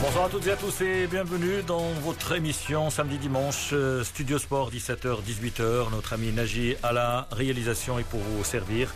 [0.00, 4.70] Bonjour à toutes et à tous et bienvenue dans votre émission samedi-dimanche euh, Studio Sport
[4.72, 5.90] 17h-18h.
[5.90, 8.92] Notre ami Naji à la réalisation et pour vous servir.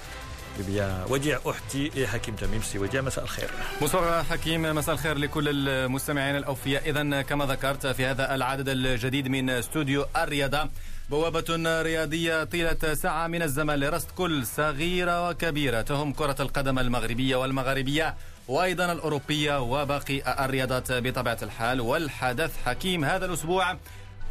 [0.60, 3.48] Eh bien, Wadia Ohti et Hakim Tamim, c'est Wadia, مساء الخير.
[3.80, 6.90] Bonsoir حكيم مساء الخير لكل المستمعين الأوفياء.
[6.90, 10.68] إذا كما ذكرت في هذا العدد الجديد من استوديو الرياضة
[11.10, 11.44] بوابة
[11.82, 15.82] رياضية طيلة ساعة من الزمن لرصد كل صغيرة وكبيرة.
[15.82, 18.14] تهم كرة القدم المغربية والمغاربية
[18.48, 21.80] وأيضا الأوروبية وباقي الرياضات بطبيعة الحال.
[21.80, 23.76] والحدث حكيم هذا الأسبوع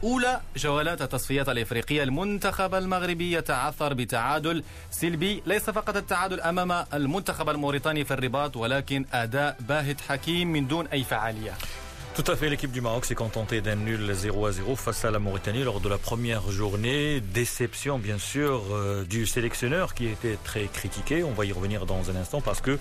[0.05, 8.05] أولى جولات التصفيات الإفريقية المنتخب المغربي يتعثر بتعادل سلبي ليس فقط التعادل أمام المنتخب الموريتاني
[8.05, 11.53] في الرباط ولكن أداء باهت حكيم من دون أي فعالية
[12.17, 15.11] Tout à fait, l'équipe du Maroc s'est contentée d'un nul 0 à 0 face à
[15.11, 17.21] la Mauritanie lors de la première journée.
[17.21, 21.23] Déception, bien sûr, euh, du sélectionneur qui était très critiqué.
[21.25, 22.79] On va y revenir dans un instant parce que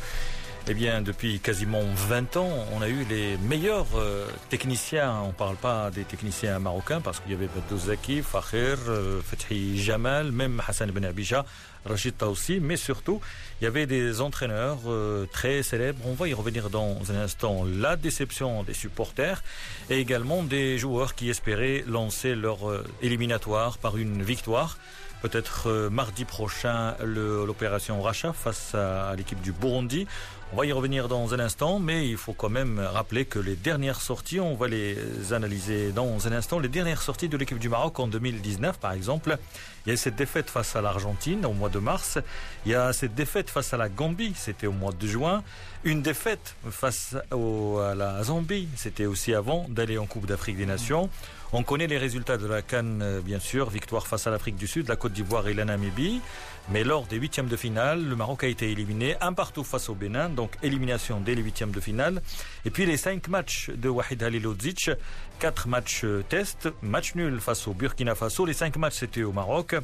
[0.70, 5.16] eh bien, depuis quasiment 20 ans, on a eu les meilleurs euh, techniciens.
[5.24, 9.82] On ne parle pas des techniciens marocains parce qu'il y avait Zaki, Fakhir, euh, Fethi
[9.82, 11.44] Jamal, même Hassan Ben Abisha,
[11.84, 13.20] Rachid Taoussi, mais surtout,
[13.60, 16.02] il y avait des entraîneurs euh, très célèbres.
[16.06, 17.64] On va y revenir dans un instant.
[17.64, 19.42] La déception des supporters
[19.88, 22.58] et également des joueurs qui espéraient lancer leur
[23.02, 24.78] éliminatoire par une victoire
[25.22, 30.06] peut-être mardi prochain l'opération Racha face à l'équipe du Burundi.
[30.52, 33.54] On va y revenir dans un instant, mais il faut quand même rappeler que les
[33.54, 37.68] dernières sorties, on va les analyser dans un instant, les dernières sorties de l'équipe du
[37.68, 39.38] Maroc en 2019 par exemple,
[39.86, 42.18] il y a cette défaite face à l'Argentine au mois de mars,
[42.66, 45.44] il y a cette défaite face à la Gambie, c'était au mois de juin,
[45.84, 51.10] une défaite face à la Zambie, c'était aussi avant d'aller en Coupe d'Afrique des Nations.
[51.52, 54.88] On connaît les résultats de la Cannes, bien sûr, victoire face à l'Afrique du Sud,
[54.88, 56.20] la Côte d'Ivoire et la Namibie.
[56.72, 59.97] Mais lors des huitièmes de finale, le Maroc a été éliminé un partout face au
[59.97, 62.22] Bénin, donc élimination dès les huitièmes de finale.
[62.64, 64.88] Et puis les cinq matchs de Wahid Halilodzic,
[65.41, 68.47] quatre matchs test, match nul face au Burkina Faso.
[68.47, 69.75] Les cinq matchs c'était au Maroc.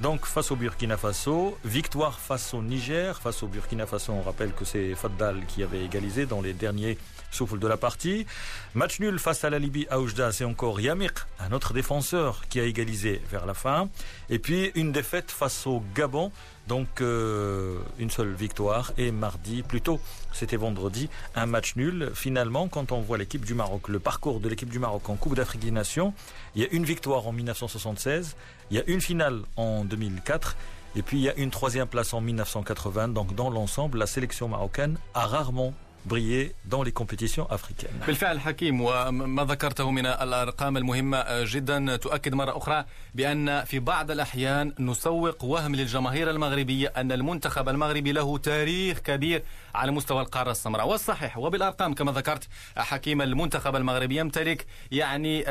[0.00, 4.52] Donc face au Burkina Faso, victoire face au Niger, face au Burkina Faso, on rappelle
[4.52, 6.98] que c'est Faddal qui avait égalisé dans les derniers
[7.30, 8.26] souffle de la partie.
[8.74, 12.60] Match nul face à la Libye à Oujda, c'est encore Yamik, un autre défenseur qui
[12.60, 13.88] a égalisé vers la fin.
[14.30, 16.30] Et puis une défaite face au Gabon,
[16.66, 18.92] donc euh, une seule victoire.
[18.98, 20.00] Et mardi, plutôt,
[20.32, 22.10] c'était vendredi, un match nul.
[22.14, 25.36] Finalement, quand on voit l'équipe du Maroc, le parcours de l'équipe du Maroc en Coupe
[25.36, 26.12] d'Afrique des Nations,
[26.54, 28.36] il y a une victoire en 1976,
[28.70, 30.56] il y a une finale en 2004.
[30.96, 33.08] Et puis il y a une troisième place en 1980.
[33.08, 35.74] Donc dans l'ensemble, la sélection marocaine a rarement
[36.06, 38.06] briller dans les compétitions africaines.
[38.06, 42.84] بالفعل حكيم وما ذكرته من الأرقام المهمة جدا تؤكد مرة أخرى
[43.14, 49.42] بأن في بعض الأحيان نسوق وهم للجماهير المغربية أن المنتخب المغربي له تاريخ كبير
[49.76, 50.88] على مستوى القارة السمراء.
[50.88, 55.42] والصحيح وبالأرقام كما ذكرت حكيم المنتخب المغربي يمتلك يعني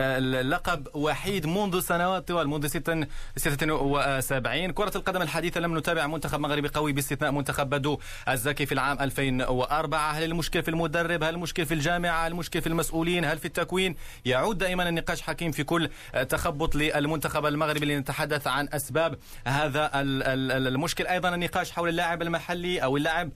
[0.42, 6.94] لقب وحيد منذ سنوات طوال منذ 76 كرة القدم الحديثة لم نتابع منتخب مغربي قوي
[6.94, 8.00] باستثناء منتخب بدو
[8.30, 12.68] الزكي في العام 2004 هل المشكلة في المدرب؟ هل المشكلة في الجامعة؟ هل المشكلة في
[12.68, 15.90] المسؤولين؟ هل في التكوين؟ يعود دائما النقاش حكيم في كل
[16.30, 21.08] تخبط للمنتخب المغربي لنتحدث عن أسباب هذا المشكل.
[21.08, 23.30] أيضا النقاش حول اللاعب المحلي أو اللاعب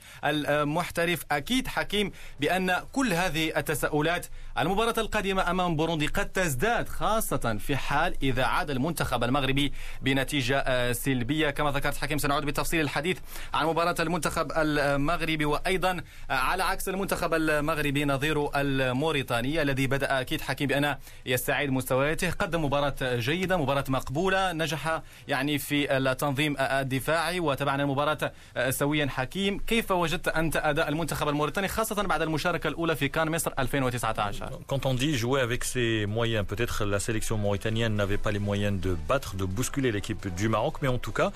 [0.80, 4.26] المحترف أكيد حكيم بأن كل هذه التساؤلات
[4.60, 11.50] المباراة القادمة أمام بوروندي قد تزداد خاصة في حال إذا عاد المنتخب المغربي بنتيجة سلبية.
[11.50, 13.18] كما ذكرت حكيم سنعود بتفصيل الحديث
[13.54, 20.68] عن مباراة المنتخب المغربي وأيضا على عكس المنتخب المغربي نظير الموريتاني الذي بدأ أكيد حكيم
[20.68, 22.32] بأن يستعيد مستوياته.
[22.32, 27.40] قدم مباراة جيدة مباراة مقبولة نجح يعني في التنظيم الدفاعي.
[27.40, 28.32] وتابعنا المباراة
[28.70, 33.53] سويا حكيم كيف وجدت أنت اداء المنتخب الموريتاني خاصه بعد المشاركه الاولى في كان مصر
[33.59, 38.39] 2019 Quand on dit jouer avec ses moyens, peut-être la sélection mauritanienne n'avait pas les
[38.39, 41.31] moyens de battre, de bousculer l'équipe du Maroc, mais en tout cas,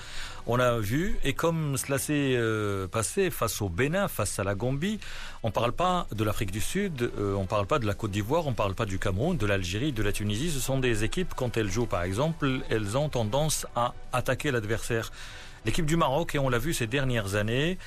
[0.47, 4.55] on a vu, et comme cela s'est euh, passé face au Bénin, face à la
[4.55, 4.99] Gambie,
[5.43, 7.93] on ne parle pas de l'Afrique du Sud, euh, on ne parle pas de la
[7.93, 10.51] Côte d'Ivoire, on ne parle pas du Cameroun, de l'Algérie, de la Tunisie.
[10.51, 15.11] Ce sont des équipes, quand elles jouent par exemple, elles ont tendance à attaquer l'adversaire.
[15.65, 17.77] L'équipe du Maroc, et on l'a vu ces dernières années,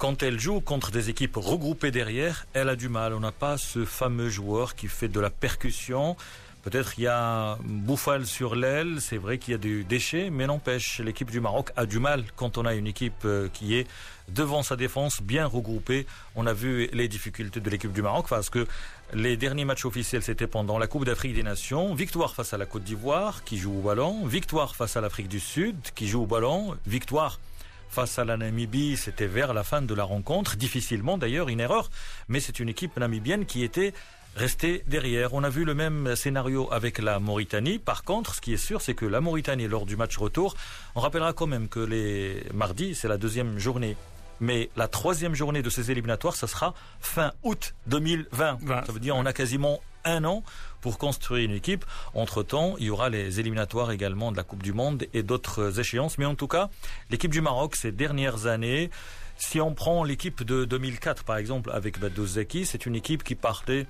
[0.00, 3.12] quand elle joue contre des équipes regroupées derrière, elle a du mal.
[3.12, 6.16] On n'a pas ce fameux joueur qui fait de la percussion
[6.62, 10.46] Peut-être il y a Bouffal sur l'aile, c'est vrai qu'il y a du déchet, mais
[10.46, 13.86] n'empêche, l'équipe du Maroc a du mal quand on a une équipe euh, qui est
[14.28, 16.06] devant sa défense bien regroupée.
[16.36, 18.66] On a vu les difficultés de l'équipe du Maroc parce que
[19.14, 21.94] les derniers matchs officiels, c'était pendant la Coupe d'Afrique des Nations.
[21.94, 24.26] Victoire face à la Côte d'Ivoire, qui joue au ballon.
[24.26, 26.76] Victoire face à l'Afrique du Sud, qui joue au ballon.
[26.86, 27.40] Victoire
[27.90, 30.56] face à la Namibie, c'était vers la fin de la rencontre.
[30.56, 31.90] Difficilement d'ailleurs, une erreur.
[32.28, 33.92] Mais c'est une équipe namibienne qui était
[34.36, 35.34] rester derrière.
[35.34, 37.78] On a vu le même scénario avec la Mauritanie.
[37.78, 40.54] Par contre, ce qui est sûr, c'est que la Mauritanie, lors du match retour,
[40.94, 43.96] on rappellera quand même que les mardis, c'est la deuxième journée.
[44.40, 48.58] Mais la troisième journée de ces éliminatoires, ça sera fin août 2020.
[48.86, 50.42] Ça veut dire on a quasiment un an
[50.80, 51.84] pour construire une équipe.
[52.14, 56.18] Entre-temps, il y aura les éliminatoires également de la Coupe du Monde et d'autres échéances.
[56.18, 56.70] Mais en tout cas,
[57.10, 58.90] l'équipe du Maroc, ces dernières années,
[59.36, 63.86] si on prend l'équipe de 2004, par exemple, avec Zeki, c'est une équipe qui partait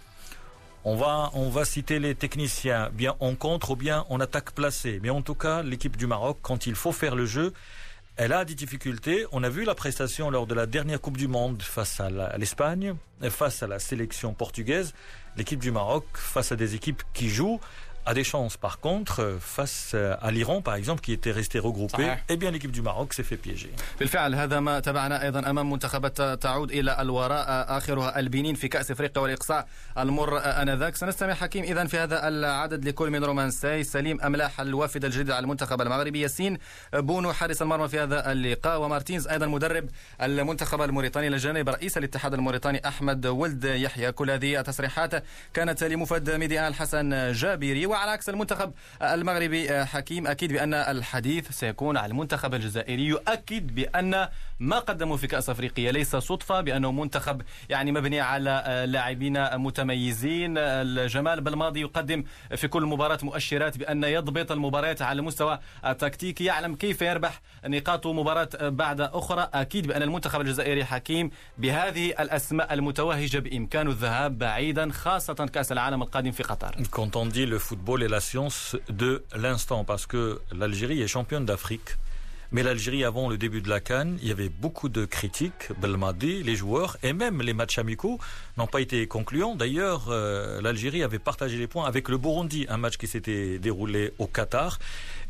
[0.84, 4.98] on va, on va citer les techniciens, bien en contre ou bien en attaque placée.
[5.02, 7.52] Mais en tout cas, l'équipe du Maroc, quand il faut faire le jeu,
[8.16, 9.26] elle a des difficultés.
[9.32, 12.08] On a vu la prestation lors de la dernière Coupe du Monde face à
[12.38, 12.94] l'Espagne,
[13.28, 14.94] face à la sélection portugaise.
[15.36, 17.60] L'équipe du Maroc, face à des équipes qui jouent,
[18.10, 18.56] a des chances.
[18.56, 19.94] Par contre, face
[20.26, 22.18] à l'Iran, par exemple, qui était resté regroupé, صحيح.
[22.28, 23.70] eh bien l'équipe du Maroc s'est fait piéger.
[24.00, 29.22] بالفعل هذا ما تابعنا أيضا أمام منتخبات تعود إلى الوراء آخرها البنين في كأس إفريقيا
[29.22, 29.68] والإقصاء
[29.98, 35.30] المر آنذاك سنستمع حكيم اذا في هذا العدد لكل من رومانساي سليم أملاح الوافد الجديد
[35.30, 36.58] على المنتخب المغربي ياسين
[36.94, 39.88] بونو حارس المرمى في هذا اللقاء ومارتينز أيضا مدرب
[40.22, 45.24] المنتخب الموريتاني إلى جانب رئيس الاتحاد الموريتاني أحمد ولد يحيى كل هذه التصريحات
[45.54, 52.10] كانت لموفد ميديا الحسن جابري وعلى عكس المنتخب المغربي حكيم أكيد بأن الحديث سيكون على
[52.10, 53.06] المنتخب الجزائري.
[53.06, 54.28] يؤكد بأن
[54.60, 60.58] ما قدموا في كأس أفريقيا ليس صدفة بأنه منتخب يعني مبني على لاعبين متميزين.
[60.58, 62.24] جمال بلماضي يقدم
[62.56, 68.48] في كل مباراة مؤشرات بأن يضبط المباريات على المستوى التكتيكي يعلم كيف يربح نقاط مباراة
[68.54, 69.50] بعد أخرى.
[69.54, 76.30] أكيد بأن المنتخب الجزائري حكيم بهذه الأسماء المتوهجة بإمكانه الذهاب بعيدا خاصة كأس العالم القادم
[76.30, 76.74] في قطر.
[77.80, 81.96] Football est la science de l'instant parce que l'Algérie est championne d'Afrique
[82.52, 85.70] Mais l'Algérie, avant le début de la Cannes, il y avait beaucoup de critiques.
[85.80, 88.18] Belmadi, les joueurs et même les matchs amicaux
[88.58, 89.54] n'ont pas été concluants.
[89.54, 94.12] D'ailleurs, euh, l'Algérie avait partagé les points avec le Burundi, un match qui s'était déroulé
[94.18, 94.78] au Qatar.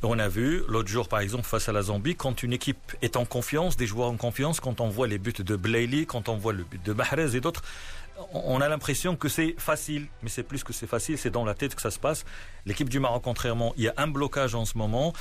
[0.03, 3.17] On a vu l'autre jour, par exemple, face à la Zambie, quand une équipe est
[3.17, 6.37] en confiance, des joueurs en confiance, quand on voit les buts de Blaili, quand on
[6.37, 7.63] voit le but de Mahrez et d'autres,
[8.33, 11.55] on a l'impression que c'est facile, mais c'est plus que c'est facile, c'est dans la
[11.55, 12.25] tête que ça se passe.
[12.67, 15.13] L'équipe du Maroc, contrairement, il y a un blocage en ce moment.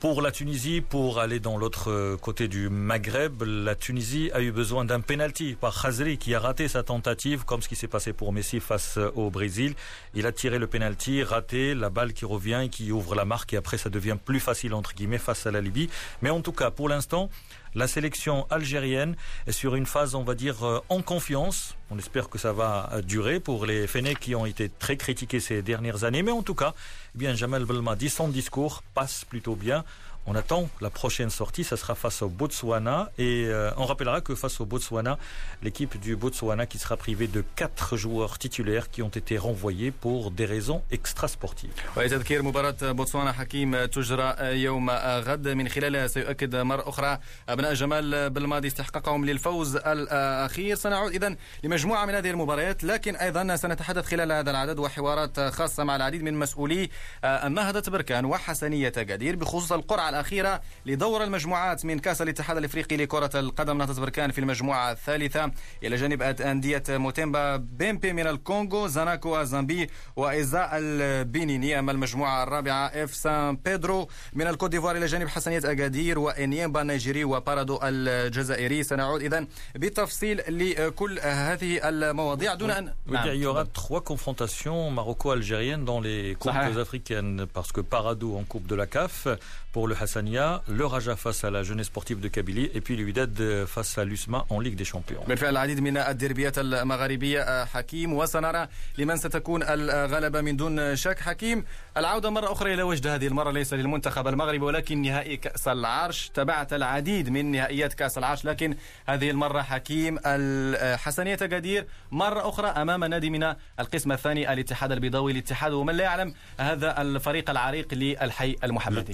[0.00, 4.52] Pour la Tunisie, pour aller dans l'autre euh, côté du Maghreb, la Tunisie a eu
[4.52, 8.12] besoin d'un penalty par Khazri qui a raté sa tentative, comme ce qui s'est passé
[8.12, 9.74] pour Messi face euh, au Brésil.
[10.12, 13.54] Il a tiré le penalty, raté, la balle qui revient et qui ouvre la marque
[13.54, 15.88] et après ça devient plus facile entre guillemets face à la Libye.
[16.20, 17.30] Mais en tout cas, pour l'instant,
[17.74, 19.16] la sélection algérienne
[19.46, 21.76] est sur une phase, on va dire, euh, en confiance.
[21.90, 25.62] On espère que ça va durer pour les Fennecs qui ont été très critiqués ces
[25.62, 26.22] dernières années.
[26.22, 26.74] Mais en tout cas,
[27.14, 29.84] eh bien, Jamal Belmadi, son discours passe plutôt bien.
[30.27, 33.09] On attend la prochaine sortie, ça sera face au Botswana.
[33.17, 35.17] Et euh, on rappellera que face au Botswana,
[35.63, 40.31] l'équipe du Botswana qui sera privée de quatre joueurs titulaires qui ont été renvoyés pour
[40.31, 41.71] des raisons extrasportives.
[41.97, 47.19] وتذكير مباراة بوتسوانا حكيم تجرى يوم غد من خلالها سيؤكد مرة أخرى
[47.49, 54.05] أبناء جمال بالماضي استحقاقهم للفوز الأخير سنعود إذا لمجموعة من هذه المباريات لكن أيضا سنتحدث
[54.05, 56.89] خلال هذا العدد وحوارات خاصة مع العديد من مسؤولي
[57.23, 63.78] النهضة بركان وحسنية قدير بخصوص القرعة الأخيرة لدور المجموعات من كأس الاتحاد الإفريقي لكرة القدم.
[63.78, 65.50] نهضة بركان في المجموعة الثالثة.
[65.82, 71.78] إلى جانب أندية موتيما بيمبي من الكونغو زاناكو الزامبي وإيساي البنيني.
[71.78, 76.82] أما المجموعة الرابعة إف سي سان بيدرو من الكوت ديفوار إلى جانب حسنية أكادير وإنيمبا
[76.82, 78.82] النيجيري وبارادو الجزائري.
[78.82, 82.92] سنعود إذا بالتفصيل لكل هذه المواضيع دون أن
[83.34, 88.66] Il y aura trois confrontations maroco-algériennes dans les coupes africaines parce que Paradou en coupe
[88.66, 89.28] de la CAF.
[89.72, 93.34] Pour le Hassania, le Raja face à la jeunesse sportive de Kabylie et puis l'Uidad
[93.74, 95.24] face à l'USMA en Ligue des Champions.
[95.28, 98.68] بالفعل العديد من الدربيات المغاربية حكيم وسنرى
[98.98, 101.18] لمن ستكون الغلبة من دون شك.
[101.18, 101.64] حكيم
[101.96, 106.30] العودة مرة أخرى إلى وجد هذه المرة ليس للمنتخب المغربي ولكن نهائي كأس العرش.
[106.34, 111.86] تبعت العديد من نهائيات كأس العرش لكن هذه المرة حكيم الحسنية قدير.
[112.10, 117.50] مرة أخرى أمام نادي من القسم الثاني الاتحاد البيضاوي الاتحاد ومن لا يعلم هذا الفريق
[117.50, 119.12] العريق للحي المحمدي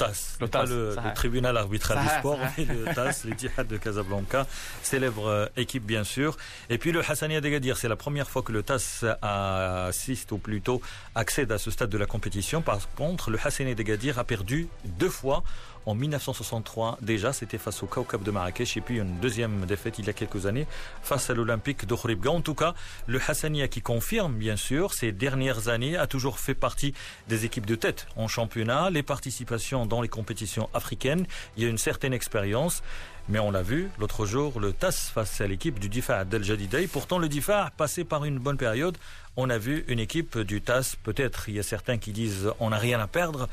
[0.80, 3.24] le le, tribunal arbitral du sport, le TAS,
[3.64, 4.46] de Casablanca,
[4.82, 6.36] célèbre euh, équipe bien sûr.
[6.68, 10.80] Et puis le Hassania d'Agadir, c'est la première fois que le TAS assiste ou plutôt
[11.14, 12.62] accède à ce stade de la compétition.
[12.62, 15.42] Par contre, le Hassania d'Agadir a perdu deux fois
[15.86, 20.06] en 1963 déjà, c'était face au Kaukab de Marrakech et puis une deuxième défaite il
[20.06, 20.66] y a quelques années
[21.02, 21.94] face à l'Olympique de.
[22.28, 22.74] En tout cas,
[23.06, 26.94] le Hassania qui confirme bien sûr ces dernières années a toujours fait partie
[27.28, 31.68] des équipes de tête en championnat, les participations dans les compétitions africaines, il y a
[31.68, 32.82] une certaine expérience.
[33.28, 36.88] Mais on l'a vu l'autre jour, le TAS face à l'équipe du Difa d'El Jadidaï.
[36.88, 38.98] Pourtant, le Difa passé par une bonne période.
[39.36, 42.70] On a vu une équipe du TAS, peut-être il y a certains qui disent on
[42.70, 43.48] n'a rien à perdre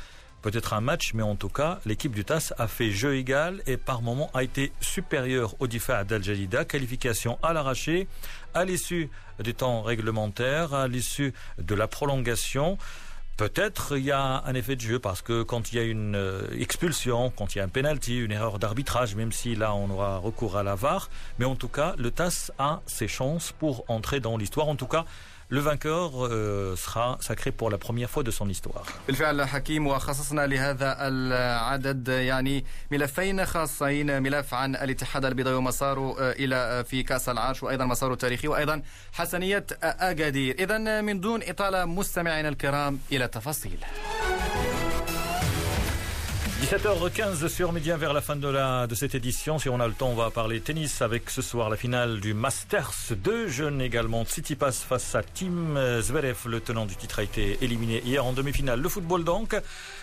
[0.47, 3.75] peut-être un match, mais en tout cas, l'équipe du TAS a fait jeu égal et
[3.75, 6.63] par moments a été supérieure au Difa d'Al Jadida.
[6.63, 8.07] Qualification à l'arraché,
[8.53, 9.09] à l'issue
[9.43, 12.77] du temps réglementaire, à l'issue de la prolongation.
[13.35, 16.15] Peut-être il y a un effet de jeu parce que quand il y a une
[16.15, 19.89] euh, expulsion, quand il y a un penalty, une erreur d'arbitrage, même si là on
[19.89, 23.83] aura recours à la VAR, mais en tout cas le TAS a ses chances pour
[23.89, 24.69] entrer dans l'histoire.
[24.69, 25.03] En tout cas,
[25.49, 28.83] le vainqueur euh, sera sacré pour la première fois de son histoire.
[29.07, 37.03] بالفعل حكيم وخصصنا لهذا العدد يعني ملفين خاصين ملف عن الاتحاد البيضاوي ومساره إلى في
[37.03, 38.81] كأس العرش وأيضا مساره التاريخي وأيضا
[39.13, 43.77] حسنية اكادير اذا من دون إطالة مستمعينا الكرام إلى التفاصيل
[46.61, 49.59] 17h15 sur Média vers la fin de, la, de cette édition.
[49.59, 52.33] Si on a le temps, on va parler tennis avec ce soir la finale du
[52.33, 52.91] Masters.
[53.11, 54.25] Deux jeunes également.
[54.57, 56.47] passe face à Tim Zverev.
[56.47, 58.81] Le tenant du titre a été éliminé hier en demi-finale.
[58.81, 59.55] Le football donc.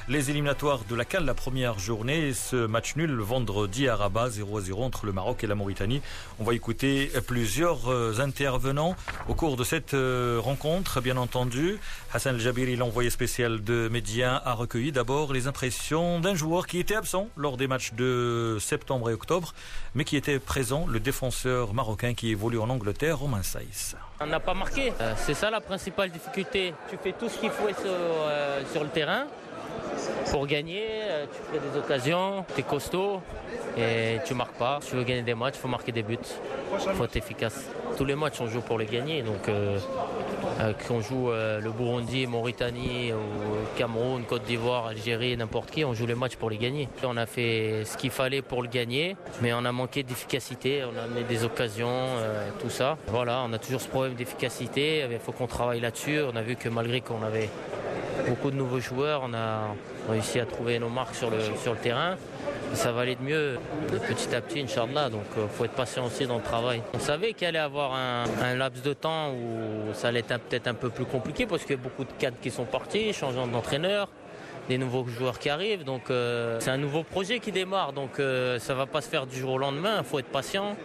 [0.06, 2.32] Les éliminatoires de la CAL la première journée.
[2.32, 6.02] Ce match nul vendredi à Rabat 0 à 0 entre le Maroc et la Mauritanie.
[6.38, 8.94] On va écouter plusieurs euh, intervenants
[9.28, 11.00] au cours de cette euh, rencontre.
[11.00, 11.78] Bien entendu,
[12.12, 16.94] Hassan El-Jabiri, l'envoyé spécial de Média, a recueilli d'abord les impressions d'un joueur qui était
[16.94, 19.54] absent lors des matchs de septembre et octobre,
[19.94, 23.96] mais qui était présent, le défenseur marocain qui évolue en Angleterre, Romain Saïs.
[24.20, 24.92] On n'a pas marqué.
[25.00, 26.74] Euh, c'est ça la principale difficulté.
[26.90, 29.26] Tu fais tout ce qu'il faut sur, euh, sur le terrain
[30.34, 30.82] pour gagner.
[31.02, 33.20] Euh, tu fais des occasions, tu es costaud
[33.76, 34.78] et tu marques pas.
[34.80, 36.18] Si tu veux gagner des matchs, il faut marquer des buts.
[36.72, 37.70] Il faut être efficace.
[37.96, 39.22] Tous les matchs, on joue pour les gagner.
[39.22, 39.78] Donc, euh,
[40.60, 46.06] euh, qu'on joue le Burundi, Mauritanie, ou Cameroun, Côte d'Ivoire, Algérie, n'importe qui, on joue
[46.06, 46.88] les matchs pour les gagner.
[47.04, 50.82] On a fait ce qu'il fallait pour le gagner, mais on a manqué d'efficacité.
[50.84, 52.06] On a amené des occasions,
[52.60, 52.96] tout ça.
[53.06, 55.04] Voilà, on a toujours ce problème d'efficacité.
[55.08, 56.20] Il faut qu'on travaille là-dessus.
[56.22, 57.50] On a vu que malgré qu'on avait
[58.28, 59.22] beaucoup de nouveaux joueurs.
[59.24, 59.74] On a
[60.08, 61.38] réussi à trouver nos marques sur le,
[61.82, 62.16] terrain.
[62.72, 63.58] ça va aller de mieux
[64.08, 65.10] petit à petit, Inch'Allah.
[65.10, 66.82] Donc il euh, faut être patient aussi dans le travail.
[66.94, 70.66] On savait qu'il allait avoir un, un, laps de temps où ça allait être peut-être
[70.66, 73.46] un peu plus compliqué parce qu'il y a beaucoup de cadres qui sont partis, changeant
[73.46, 74.08] d'entraîneur
[74.68, 75.84] des nouveaux joueurs qui arrivent.
[75.84, 77.92] Donc euh, c'est un nouveau projet qui démarre.
[77.92, 79.96] Donc euh, ça va pas se faire du jour au lendemain.
[79.98, 80.76] Il faut être patient.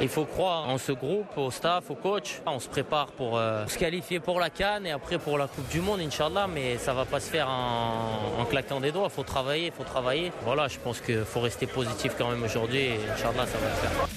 [0.00, 2.40] Il faut croire en ce groupe, au staff, au coach.
[2.46, 5.68] On se prépare pour euh, se qualifier pour la Cannes et après pour la Coupe
[5.68, 6.46] du Monde, Inch'Allah.
[6.52, 9.08] Mais ça va pas se faire en, claquant des doigts.
[9.10, 10.32] Il faut travailler, il faut travailler.
[10.44, 12.90] Voilà, je pense qu'il faut rester positif quand même aujourd'hui.
[13.14, 14.15] Inch'Allah, ça va le faire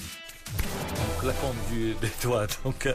[1.20, 2.10] claquant du, des.
[2.64, 2.88] Donc,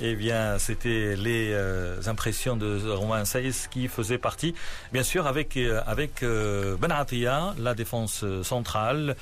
[0.00, 4.54] eh bien, c'était les euh, impressions de Romain Saïs qui faisait partie,
[4.92, 9.16] bien sûr, avec, euh, avec euh, Benatia, la défense centrale,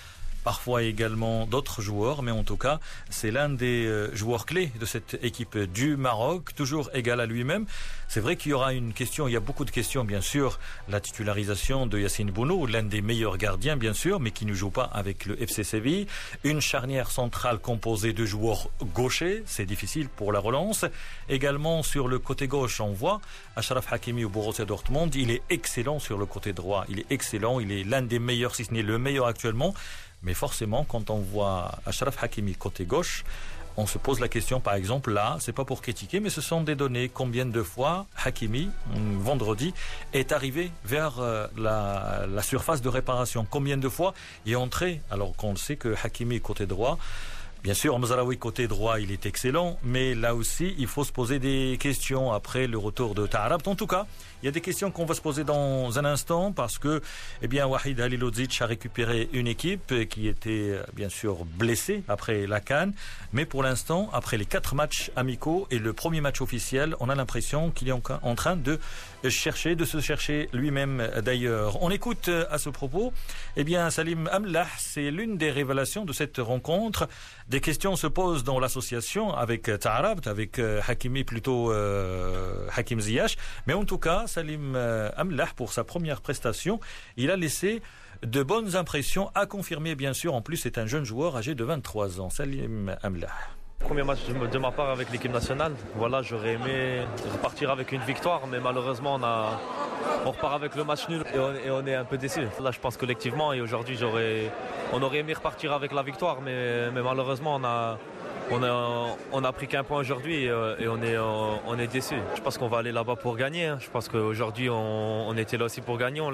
[0.45, 2.79] parfois également d'autres joueurs, mais en tout cas,
[3.11, 7.67] c'est l'un des euh, joueurs clés de cette équipe du Maroc, toujours égal à lui-même.
[8.09, 10.61] C'est vrai qu'il y aura une question, il y a beaucoup de questions, bien sûr,
[10.89, 14.71] la titularisation de Yassine Bounou, l'un des meilleurs gardiens, bien sûr, mais qui ne joue
[14.71, 16.07] pas avec le FC Séville.
[16.45, 20.85] Une charnière centrale composée de joueurs gauchers, c'est difficile pour la relance.
[21.29, 23.21] Également, sur le côté gauche, on voit
[23.57, 27.61] Ashraf Hakimi au Borussia Dortmund, il est excellent sur le côté droit, il est excellent,
[27.61, 29.75] il est l'un des meilleurs, si ce n'est le meilleur actuellement.
[30.25, 33.25] Mais forcément, quand on voit Ashraf Hakimi côté gauche,
[33.77, 36.63] on se pose la question, par exemple, là, c'est pas pour critiquer, mais ce sont
[36.63, 37.09] des données.
[37.13, 38.71] Combien de fois Hakimi,
[39.19, 39.75] vendredi,
[40.13, 43.45] est arrivé vers euh, la, la surface de réparation?
[43.51, 44.15] Combien de fois
[44.47, 45.01] il est entré?
[45.11, 46.99] Alors qu'on sait que Hakimi côté droit,
[47.65, 51.39] Bien sûr, Mzaraoui côté droit, il est excellent, mais là aussi, il faut se poser
[51.39, 53.63] des questions après le retour de Ta'arab.
[53.67, 54.07] En tout cas,
[54.43, 57.01] il y a des questions qu'on va se poser dans un instant parce que,
[57.41, 62.61] eh bien, Wahid Halilodzic a récupéré une équipe qui était, bien sûr, blessée après la
[62.61, 62.93] Cannes.
[63.33, 67.15] Mais pour l'instant, après les quatre matchs amicaux et le premier match officiel, on a
[67.15, 68.79] l'impression qu'il est en train de
[69.29, 71.83] chercher, de se chercher lui-même d'ailleurs.
[71.83, 73.13] On écoute à ce propos,
[73.57, 77.09] eh bien, Salim Amlah, c'est l'une des révélations de cette rencontre.
[77.49, 83.37] Des questions se posent dans l'association avec Ta'arabt, avec euh, Hakimi plutôt euh, Hakim Ziyash.
[83.67, 86.81] Mais en tout cas, Salim euh, Amlah, pour sa première prestation,
[87.17, 87.83] il a laissé
[88.23, 90.35] de bonnes impressions, à confirmer bien sûr.
[90.35, 93.33] En plus, c'est un jeune joueur âgé de 23 ans, Salim Amlah.
[93.79, 95.73] Premier match de ma part avec l'équipe nationale.
[95.95, 97.03] Voilà, j'aurais aimé
[97.33, 99.61] repartir avec une victoire, mais malheureusement, on, a,
[100.25, 102.43] on repart avec le match nul et on, est un peu déçu.
[102.63, 104.51] Là, je pense collectivement et aujourd'hui, j'aurais,
[104.93, 107.99] on aurait aimé repartir avec la victoire, mais, mais malheureusement, on a,
[108.51, 112.15] on a, on pris qu'un point aujourd'hui et, euh, on est, on est déçu.
[112.35, 113.67] Je pense qu'on va aller là-bas pour gagner.
[113.67, 113.79] Hein.
[113.81, 116.21] Je pense qu'aujourd'hui, on, était là aussi pour gagner.
[116.21, 116.31] On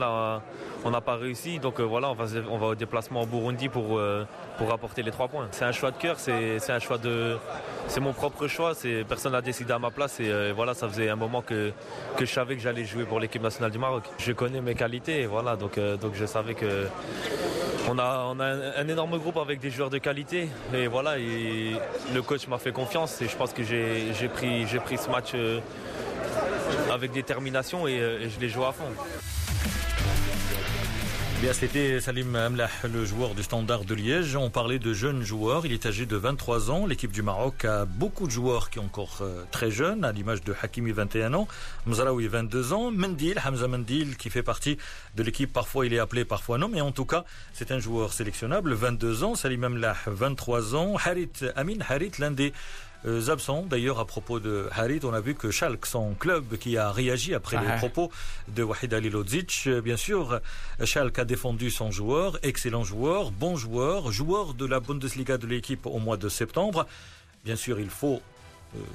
[0.90, 1.58] n'a pas réussi.
[1.58, 4.26] Donc euh, voilà, on va, on au déplacement au Burundi pour, euh,
[4.58, 5.48] pour apporter les trois points.
[5.52, 7.36] C'est un choix de cœur, c'est un choix de.
[7.86, 8.72] C'est mon propre choix.
[9.08, 10.20] Personne n'a décidé à ma place.
[10.20, 11.72] Et voilà, ça faisait un moment que,
[12.16, 14.04] que je savais que j'allais jouer pour l'équipe nationale du Maroc.
[14.18, 15.26] Je connais mes qualités.
[15.26, 16.86] Voilà, donc, donc je savais que
[17.90, 18.34] on a,
[18.78, 23.20] un, énorme groupe avec des joueurs de qualité et voilà, le coach m'a fait confiance
[23.20, 25.60] et je pense que j'ai pris, pris ce match euh,
[26.92, 28.84] avec détermination et, euh, et je l'ai joué à fond.
[31.40, 34.36] Bien, c'était Salim Amlah, le joueur du Standard de Liège.
[34.36, 35.64] On parlait de jeunes joueurs.
[35.64, 36.84] Il est âgé de 23 ans.
[36.84, 40.44] L'équipe du Maroc a beaucoup de joueurs qui sont encore euh, très jeunes, à l'image
[40.44, 41.48] de Hakimi, 21 ans,
[41.86, 44.76] Mzraoui, 22 ans, Mendil, Hamza Mendil, qui fait partie
[45.16, 45.50] de l'équipe.
[45.50, 46.68] Parfois, il est appelé, parfois non.
[46.68, 49.34] Mais en tout cas, c'est un joueur sélectionnable, 22 ans.
[49.34, 50.96] Salim Amlah, 23 ans.
[51.02, 52.52] Harit Amin, Harit, l'un des
[53.28, 53.64] absents.
[53.68, 57.34] D'ailleurs, à propos de Harit, on a vu que Schalke, son club qui a réagi
[57.34, 58.10] après les propos
[58.48, 60.40] de Wahid Alilodzic, euh, bien sûr,
[60.84, 65.86] Schalke a défendu son joueur, excellent joueur, bon joueur, joueur de la Bundesliga de l'équipe
[65.86, 66.86] au mois de septembre.
[67.44, 68.29] Bien sûr, il faut euh,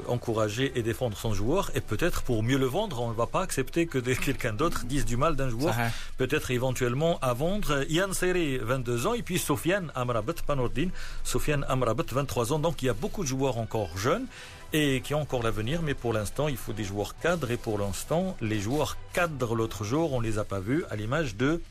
[0.07, 3.41] encourager et défendre son joueur et peut-être pour mieux le vendre, on ne va pas
[3.41, 5.75] accepter que quelqu'un d'autre dise du mal d'un joueur,
[6.17, 7.85] peut-être éventuellement à vendre.
[7.89, 10.91] Yann Serré, 22 ans, et puis Sofiane Amrabat, Panordine,
[11.23, 12.59] Sofiane Amrabat, 23 ans.
[12.59, 14.27] Donc il y a beaucoup de joueurs encore jeunes
[14.73, 17.77] et qui ont encore l'avenir, mais pour l'instant, il faut des joueurs cadres et pour
[17.77, 21.61] l'instant, les joueurs cadres l'autre jour, on les a pas vus à l'image de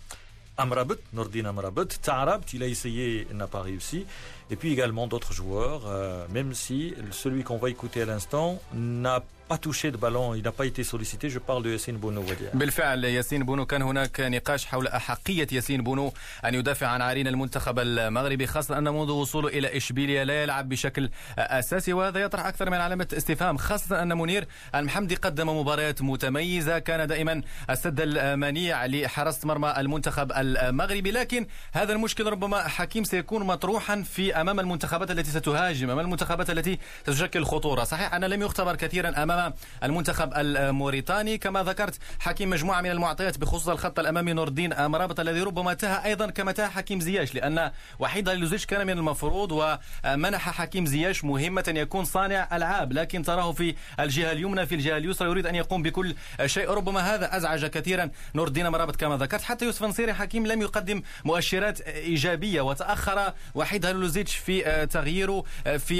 [0.56, 4.06] Amrabat, Nordine Amrabat, Ta'arabt, il a essayé, n'a pas réussi.
[4.50, 9.22] Et puis également d'autres joueurs, euh, même si celui qu'on va écouter à l'instant n'a
[9.48, 11.28] pas touché de ballon, il n'a pas été sollicité.
[11.28, 12.20] Je parle de Bounou.
[12.20, 12.50] وديع.
[12.54, 16.12] بالفعل ياسين بونو كان هناك نقاش حول أحقية ياسين بونو
[16.44, 21.10] أن يدافع عن عرين المنتخب المغربي خاصة أن منذ وصوله إلى إشبيليا لا يلعب بشكل
[21.38, 27.06] أساسي وهذا يطرح أكثر من علامة استفهام خاصة أن منير المحمدي قدم مباريات متميزة كان
[27.06, 34.33] دائما السد المنيع لحراسة مرمى المنتخب المغربي لكن هذا المشكل ربما حكيم سيكون مطروحا في
[34.40, 37.84] أمام المنتخبات التي ستهاجم أمام المنتخبات التي تشكل خطورة.
[37.84, 41.38] صحيح أنه لم يختبر كثيرا أمام المنتخب الموريتاني.
[41.38, 46.04] كما ذكرت حكيم مجموعة من المعطيات بخصوص الخط الأمامي نور الدين مرابط الذي ربما تاه
[46.04, 51.74] أيضا كما تاه حكيم زياش لأن وحيد لوزيش كان من المفروض ومنح حكيم زياش مهمة
[51.76, 56.14] يكون صانع ألعاب لكن تراه في الجهة اليمنى في الجهة اليسرى يريد أن يقوم بكل
[56.46, 56.70] شيء.
[56.70, 61.02] ربما هذا أزعج كثيرا نور الدين مرابط كما ذكرت حتى يوسف نصيري حكيم لم يقدم
[61.24, 63.86] مؤشرات إيجابية وتأخر وحيد
[64.28, 65.44] في تغييره
[65.78, 65.98] في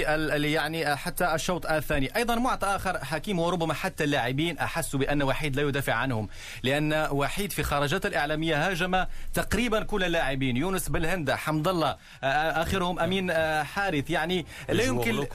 [0.53, 2.17] يعني حتى الشوط الثاني.
[2.17, 6.29] أيضا معطى آخر حكيم وربما حتى اللاعبين احسوا بأن وحيد لا يدافع عنهم
[6.63, 10.57] لأن وحيد في خرجات الإعلامية هاجم تقريبا كل اللاعبين.
[10.57, 13.33] يونس بالهنده حمد الله آخرهم أمين
[13.65, 14.11] حارث.
[14.11, 15.27] يعني لا يمكن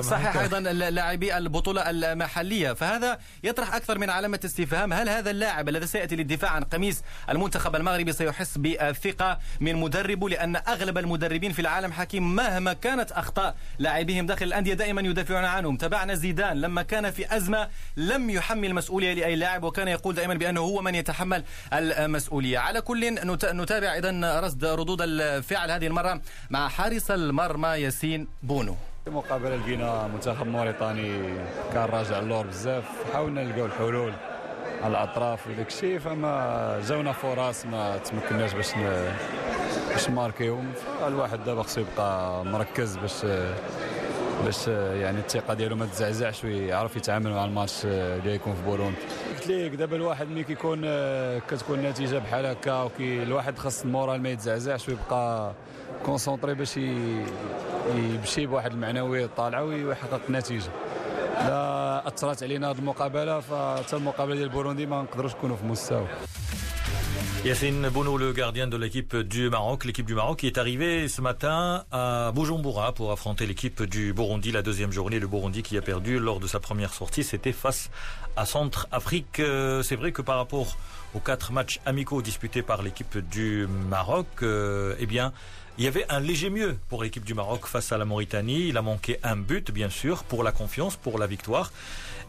[0.00, 2.72] صحيح أيضا لاعبي البطولة المحلية.
[2.72, 4.92] فهذا يطرح أكثر من علامة استفهام.
[4.92, 10.56] هل هذا اللاعب الذي سيأتي للدفاع عن قميص المنتخب المغربي سيحس بالثقة من مدربه؟ لأن
[10.56, 15.76] أغلب المدربين في العالم حكيم مهما كانت أخطاء لاعبيهم داخل الأندية دائما يدافعون عنهم.
[15.76, 20.60] تابعنا زيدان لما كان في أزمة لم يحمل المسؤولية لأي لاعب وكان يقول دائما بأنه
[20.60, 22.58] هو من يتحمل المسؤولية.
[22.58, 26.20] على كل نتابع إذا رصد ردود الفعل هذه المرة
[26.50, 28.76] مع حارس المرمى ياسين بونو.
[29.06, 31.34] مقابلة لقينا منتخب موريتاني
[31.72, 34.12] كان راجع اللور بزاف حاولنا نلقاو الحلول.
[34.82, 38.66] على الأطراف وداك الشيء فما جاونا فرص ما تمكناش باش
[39.90, 40.72] باش نماركيوهم.
[41.06, 43.26] الواحد دابا خصو يبقى مركز باش
[44.44, 48.96] باش يعني الثقة ديالو ما تزعزعش ويعرف يتعامل مع الماتش اللي يكون في بوروندي
[49.34, 50.80] قلت لك دابا الواحد ملي كيكون
[51.38, 55.52] كتكون النتيجه بحال هكا وكي الواحد خاص ال moral ما يتزعزعش ويبقى
[56.06, 56.76] concentré باش
[57.96, 60.72] يمشي بواحد المعنوية طالعة ويحقق النتيجه لا
[62.06, 66.06] أثرت علينا هذه المقابلة فحتى المقابلة ديال بوروندي ما نقدروش نكونوا في مستوى.
[67.48, 71.22] Yassine Bono, le gardien de l'équipe du Maroc, l'équipe du Maroc qui est arrivée ce
[71.22, 75.18] matin à Bujumbura pour affronter l'équipe du Burundi, la deuxième journée.
[75.18, 77.88] Le Burundi qui a perdu lors de sa première sortie, c'était face
[78.36, 79.40] à Centre-Afrique.
[79.40, 80.76] Euh, c'est vrai que par rapport
[81.14, 85.32] aux quatre matchs amicaux disputés par l'équipe du Maroc, euh, eh bien,
[85.78, 88.66] Il y avait un léger mieux pour l'équipe du Maroc face à la Mauritanie.
[88.66, 91.70] Il a manqué un but, bien sûr, pour la confiance, pour la victoire.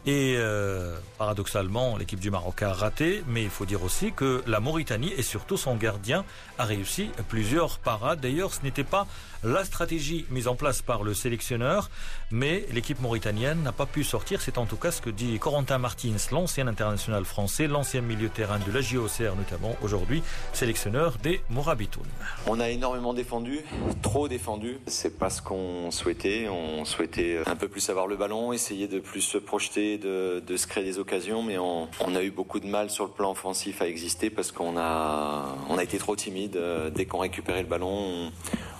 [0.06, 4.58] Et euh, paradoxalement, l'équipe du Maroc a raté, mais il faut dire aussi que la
[4.60, 6.24] Mauritanie et surtout son gardien
[6.58, 8.20] a réussi plusieurs parades.
[8.20, 9.06] D'ailleurs, ce n'était pas
[9.42, 11.90] la stratégie mise en place par le sélectionneur,
[12.30, 14.40] mais l'équipe mauritanienne n'a pas pu sortir.
[14.42, 18.32] C'est en tout cas ce que dit Corentin Martins, l'ancien international français, l'ancien milieu de
[18.32, 22.04] terrain de la JOCR notamment, aujourd'hui sélectionneur des Morabitoun.
[22.46, 23.60] On a énormément défendu,
[24.02, 24.78] trop défendu.
[24.86, 26.48] C'est pas ce qu'on souhaitait.
[26.48, 30.66] On souhaitait un peu plus avoir le ballon, essayer de plus se projeter, de, se
[30.66, 33.86] créer des occasions, mais on, a eu beaucoup de mal sur le plan offensif à
[33.86, 36.58] exister parce qu'on a, on a été trop timide.
[36.94, 38.30] Dès qu'on récupérait le ballon,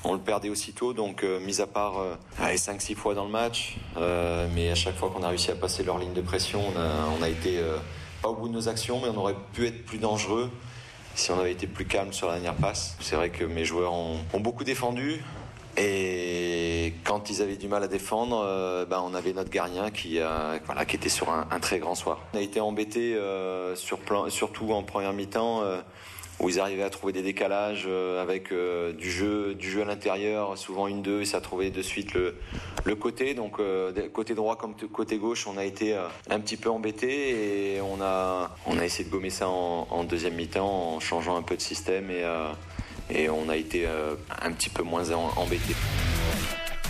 [0.05, 0.93] on, le perdait aussitôt.
[0.93, 4.97] Donc, euh, mis à part euh, 5-6 fois dans le match, euh, mais à chaque
[4.97, 6.63] fois qu'on a réussi à passer leur ligne de pression,
[7.19, 7.77] on a, été euh,
[8.23, 10.51] pas au bout de nos actions, mais on aurait pu être plus dangereux
[11.15, 12.97] si on avait été plus calme sur la dernière passe.
[13.01, 15.23] C'est vrai que mes joueurs ont, beaucoup défendu.
[15.77, 20.19] Et quand ils avaient du mal à défendre, euh, ben on avait notre gardien qui,
[20.67, 22.21] voilà, qui était sur un, très grand soir.
[22.35, 23.19] On a été embêté
[23.75, 25.63] sur plan, surtout en première mi-temps
[26.41, 29.85] où ils arrivaient à trouver des décalages euh, avec euh, du jeu du jeu à
[29.85, 32.37] l'intérieur, souvent une deux, et ça trouvait de suite le,
[32.85, 33.35] le côté.
[33.35, 35.95] Donc euh, côté droit comme côté gauche, on a été
[36.31, 40.05] un petit peu embêté et on a on a essayé de gommer ça en, en
[40.05, 42.25] deuxième mi-temps en changeant un peu de système et
[43.15, 45.75] et on a été un petit peu moins embêté.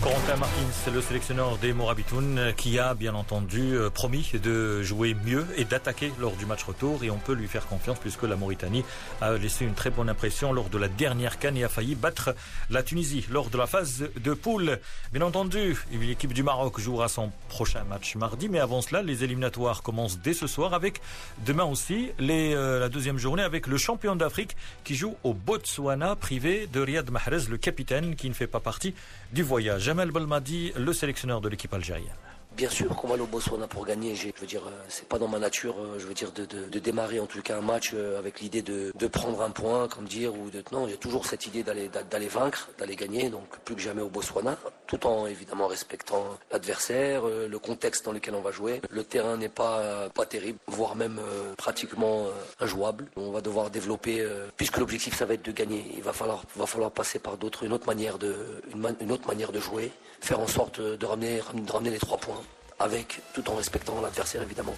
[0.02, 5.46] Corentin Martins, le sélectionneur des Morabitoun, qui a bien entendu euh, promis de jouer mieux
[5.58, 7.04] et d'attaquer lors du match retour.
[7.04, 8.82] Et on peut lui faire confiance puisque la Mauritanie
[9.20, 12.34] a laissé une très bonne impression lors de la dernière canne et a failli battre
[12.70, 14.78] la Tunisie lors de la phase de poule.
[15.12, 18.48] Bien entendu, l'équipe du Maroc jouera son prochain match mardi.
[18.48, 21.02] Mais avant cela, les éliminatoires commencent dès ce soir avec
[21.44, 26.66] demain aussi euh, la deuxième journée avec le champion d'Afrique qui joue au Botswana privé
[26.72, 28.94] de Riyad Mahrez, le capitaine qui ne fait pas partie
[29.34, 29.89] du voyage.
[29.90, 32.14] Jamel Belmadi, le sélectionneur de l'équipe algérienne.
[32.60, 34.14] Bien sûr qu'on va aller au Botswana pour gagner.
[34.14, 37.18] Je veux dire, euh, c'est pas dans ma nature, euh, je veux dire, de, démarrer
[37.18, 40.50] en tout cas un match euh, avec l'idée de, prendre un point, comme dire, ou
[40.50, 43.30] de non, a toujours cette idée d'aller d'aller vaincre, d'aller gagner.
[43.30, 48.34] Donc plus que jamais au Botswana, tout en évidemment respectant l'adversaire, le contexte dans lequel
[48.34, 48.82] on va jouer.
[48.90, 51.18] Le terrain n'est pas pas terrible, voire même
[51.56, 52.26] pratiquement
[52.60, 53.06] injouable.
[53.16, 54.22] On va devoir développer,
[54.58, 55.82] puisque l'objectif ça va être de gagner.
[55.96, 58.36] Il va falloir va falloir passer par d'autres, une autre manière de
[58.74, 62.42] une, autre manière de jouer, faire en sorte de ramener de ramener les trois points
[62.80, 64.74] avec, tout en respectant l'adversaire évidemment.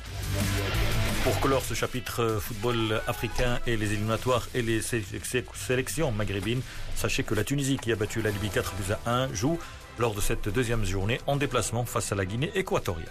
[1.25, 6.63] Pour clore ce chapitre euh, football africain et les éliminatoires et les sélections maghrébines,
[6.97, 9.59] sachez que la Tunisie qui a battu la Libye 4 buts à 1 joue
[9.99, 13.07] lors de cette deuxième journée en déplacement face à la Guinée équatoriale.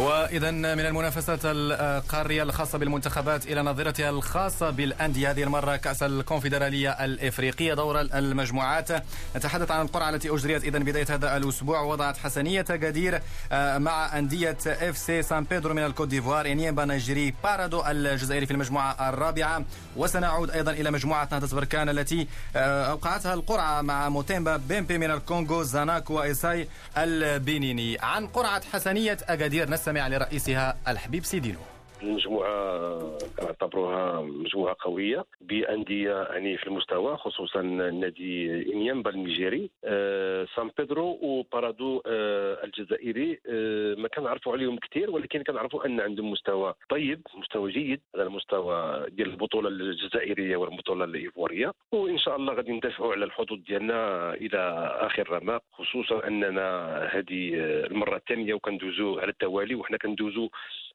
[0.00, 7.74] وإذا من المنافسات القارية الخاصة بالمنتخبات إلى نظيرتها الخاصة بالأندية هذه المرة كأس الكونفدرالية الإفريقية
[7.74, 8.88] دور المجموعات.
[9.36, 13.20] نتحدث عن القرعة التي أجريت إذا بداية هذا الأسبوع وضعت حسنية أكادير
[13.52, 18.52] آه، مع أندية إف سي سان بيدرو من الكوت ديفوار إنيمبا النيجيري بارادو الجزائري في
[18.52, 19.64] المجموعة الرابعة.
[19.96, 25.62] وسنعود أيضا إلى مجموعة نهضه بركان التي آه، أوقعتها القرعة مع موتيما بيمبي من الكونغو
[25.62, 27.98] زاناكو وإيساي البنيني.
[28.02, 31.75] عن قرعة حسنية اكادير نستمع لرئيسها الحبيب سيدينو.
[32.06, 41.18] المجموعه كنعتبروها مجموعة قوية بأندية يعني في المستوى خصوصا نادي انيامبا النيجيري أه سان بيدرو
[41.22, 43.40] وبارادو أه الجزائري.
[43.48, 49.06] أه ما كنعرفوا عليهم كثير ولكن كنعرفوا أن عندهم مستوى طيب مستوى جيد هذا المستوى
[49.10, 54.58] ديال البطولة الجزائرية والبطولة الايفواريه وإن شاء الله غادي ندافعوا على الحظوظ ديالنا إلى
[55.00, 57.54] آخر رمق خصوصا أننا هذه
[57.90, 60.48] المرة الثانية وكندوزو على التوالي وحنا كندوزو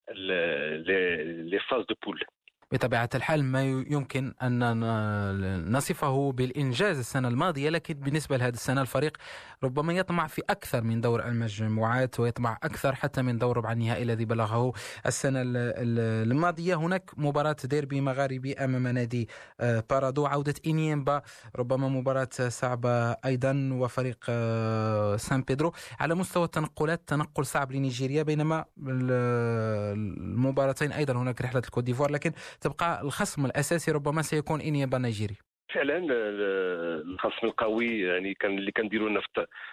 [0.10, 2.24] le, les, les phases de poule.
[2.72, 9.18] بطبيعة الحال ما يمكن أن نصفه بالإنجاز السنة الماضية لكن بالنسبة لهذه السنة الفريق
[9.64, 14.26] ربما يطمع في أكثر من دور المجموعات ويطمع أكثر حتى من دور ربع النهائي الذي
[14.26, 14.74] بلغه
[15.06, 16.76] السنة الماضية.
[16.76, 19.30] هناك مباراة ديربي مغاربي أمام نادي
[19.60, 21.22] آه، بارادو عودة إنيمبا
[21.56, 25.74] ربما مباراة صعبة أيضا وفريق آه، سان بيدرو.
[26.00, 28.66] على مستوى التنقلات تنقل صعب لنيجيريا بينما
[30.18, 31.14] المباراتين أيضا.
[31.14, 35.36] هناك رحلة الكوت ديفوار لكن تبقى الخصم الأساسي ربما سيكون إنيمبا النيجيري.
[35.74, 35.98] فعلا
[37.06, 39.22] الخصم القوي يعني كان اللي كنديروا لنا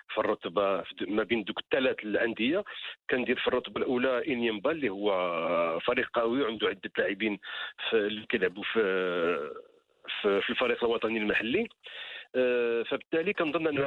[0.09, 2.65] في الرتبة ما بين دوك الثلاث الأندية
[3.11, 5.11] كندير في الرتبة الأولى انيمبا اللي هو
[5.81, 7.39] فريق قوي وعنده عدة لاعبين
[7.93, 8.81] اللي كيلعبوا في
[10.23, 11.69] في الفريق الوطني المحلي.
[12.35, 13.79] آه، فبالتالي كنظن ان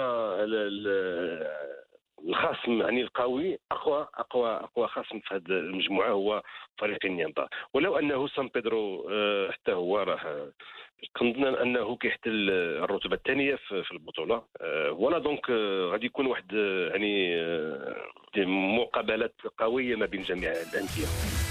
[2.28, 6.44] الخصم يعني القوي أقوى أقوى أقوى خصم في هذه المجموعة هو
[6.78, 10.52] فريق إنيمبا ولو أنه سان بيدرو آه، حتى هو راه
[11.18, 12.50] كنظن أنه كيحتل
[12.84, 14.44] الرتبة الثانية في البطولة.
[14.60, 15.50] ف voilà donc
[15.92, 16.54] غادي يكون واحد
[16.92, 17.36] يعني
[18.78, 21.51] مقابلات قوية ما بين جميع الأندية.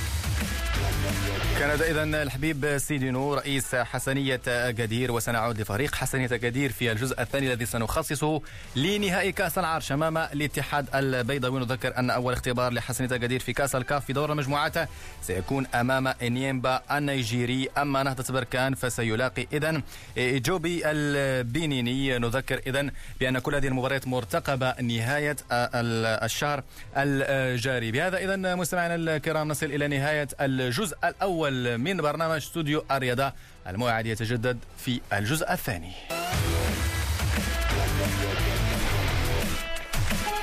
[1.59, 7.53] كان اذا الحبيب سيدي نور رئيس حسنية اكادير وسنعود لفريق حسنية اكادير في الجزء الثاني
[7.53, 8.43] الذي سنخصصه
[8.77, 11.61] لنهائي كأس العرش أمام الاتحاد البيضاوي.
[11.61, 14.89] نذكر أن أول اختبار لحسنية اكادير في كأس الكاف في دور المجموعات
[15.23, 17.69] سيكون أمام انيمبا النيجيري.
[17.79, 19.83] أما نهضة بركان فسيلاقي اذا
[20.19, 26.63] جوبي البنيني نذكر اذا بأن كل هذه المباريات مرتقبة نهاية الشهر
[26.97, 27.93] الجاري.
[27.93, 33.33] بهذا اذا مستمعينا الكرام نصل إلى نهاية الجزء الأول من برنامج استوديو الرياضة
[33.67, 35.93] الموعد يتجدد في الجزء الثاني.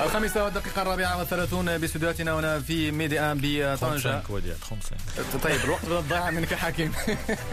[0.02, 4.22] الخامسة والدقيقة الرابعة والثلاثون باستديوهاتنا هنا في ميدي ان بطنجة
[5.44, 6.94] طيب الوقت ضاع منك حكيم.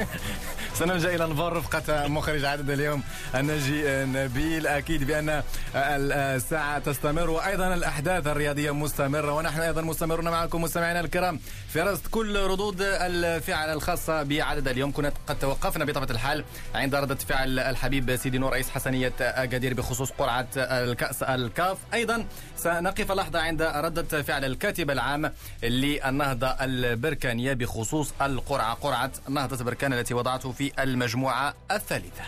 [0.79, 3.03] سنلجأ إلى الفار رفقة مخرج عدد اليوم.
[3.35, 4.67] الناجي نبيل.
[4.67, 5.43] أكيد بأن
[5.75, 9.33] الساعة تستمر وأيضا الأحداث الرياضية مستمرة.
[9.33, 14.93] ونحن أيضا مستمرون معكم مستمعينا الكرام في رصد كل ردود الفعل الخاصة بعدد اليوم.
[14.93, 20.11] كنا قد توقفنا بطبيعة الحال عند ردة فعل الحبيب سيدي نور رئيس حسنية أكادير بخصوص
[20.11, 21.79] قرعة الكأس الكاف.
[21.95, 29.93] أيضا سنقف لحظة عند ردة فعل الكاتب العام للنهضة البركانية بخصوص القرعة قرعة نهضة بركان
[29.93, 32.25] التي وضعته في المجموعة الثالثة.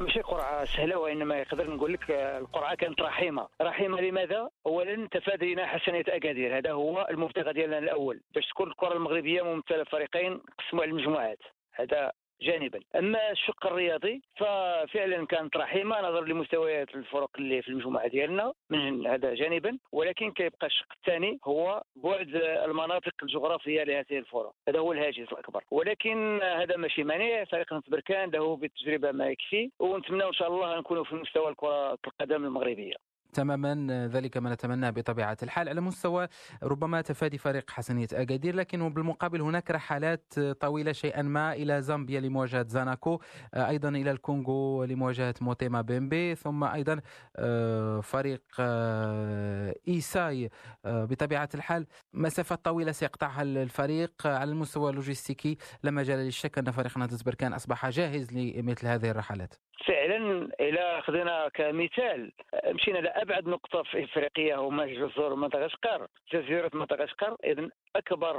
[0.00, 3.48] ماشي قرعة سهلة وإنما يقدر نقول لك القرعة كانت رحيمة.
[3.62, 6.58] رحيمة لماذا؟ اولا تفادينا حسنية أكادير.
[6.58, 8.20] هذا هو المبتغى ديالنا الأول.
[8.34, 11.38] باش تكون الكرة المغربية ممثلة فريقين قسموا على المجموعات.
[11.72, 12.12] هذا
[12.42, 12.80] جانبا.
[12.98, 19.34] أما الشق الرياضي ففعلا كانت رحيمة نظرا لمستويات الفرق اللي في المجموعة ديالنا من هذا
[19.34, 19.78] جانبا.
[19.92, 24.52] ولكن كيبقى الشق الثاني هو بعد المناطق الجغرافية لهذه الفرق.
[24.68, 25.64] هذا هو الهاجس الأكبر.
[25.70, 27.44] ولكن هذا ماشي مانع.
[27.44, 32.44] فريق بركان له بالتجربة ما يكفي ونتمنى إن شاء الله نكونوا في مستوى الكرة القدم
[32.44, 33.11] المغربية.
[33.32, 35.68] تماما ذلك ما نتمناه بطبيعة الحال.
[35.68, 36.28] على مستوى
[36.62, 42.66] ربما تفادي فريق حسنية أكادير لكن بالمقابل هناك رحلات طويلة شيئا ما إلى زامبيا لمواجهة
[42.68, 43.20] زاناكو
[43.54, 47.00] أيضا إلى الكونغو لمواجهة موتيما بيمبي ثم أيضا
[47.36, 50.50] آه، فريق آه، إيساي
[50.84, 51.86] آه، بطبيعة الحال.
[52.12, 54.26] مسافات طويلة سيقطعها الفريق.
[54.26, 59.54] على المستوى اللوجستيكي لا مجال للشك أن فريق نادي بركان أصبح جاهز لمثل هذه الرحلات.
[59.86, 62.32] فعلا إلى خذينا كمثال.
[62.66, 67.36] مشينا لابعد نقطة في إفريقيا هما جزر مدغشقر جزيرة مدغشقر.
[67.44, 68.34] اذا أكبر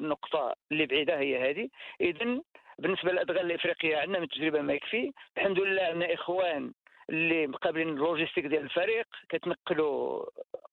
[0.00, 1.68] نقطة اللي بعيده هي هذه.
[2.00, 2.40] اذا
[2.78, 5.12] بالنسبة للأدغال الإفريقية عندنا من تجربة ما يكفي.
[5.36, 6.72] الحمد لله عندنا إخوان
[7.10, 10.24] اللي مقابلين ال logistique ديال الفريق كتنقلوا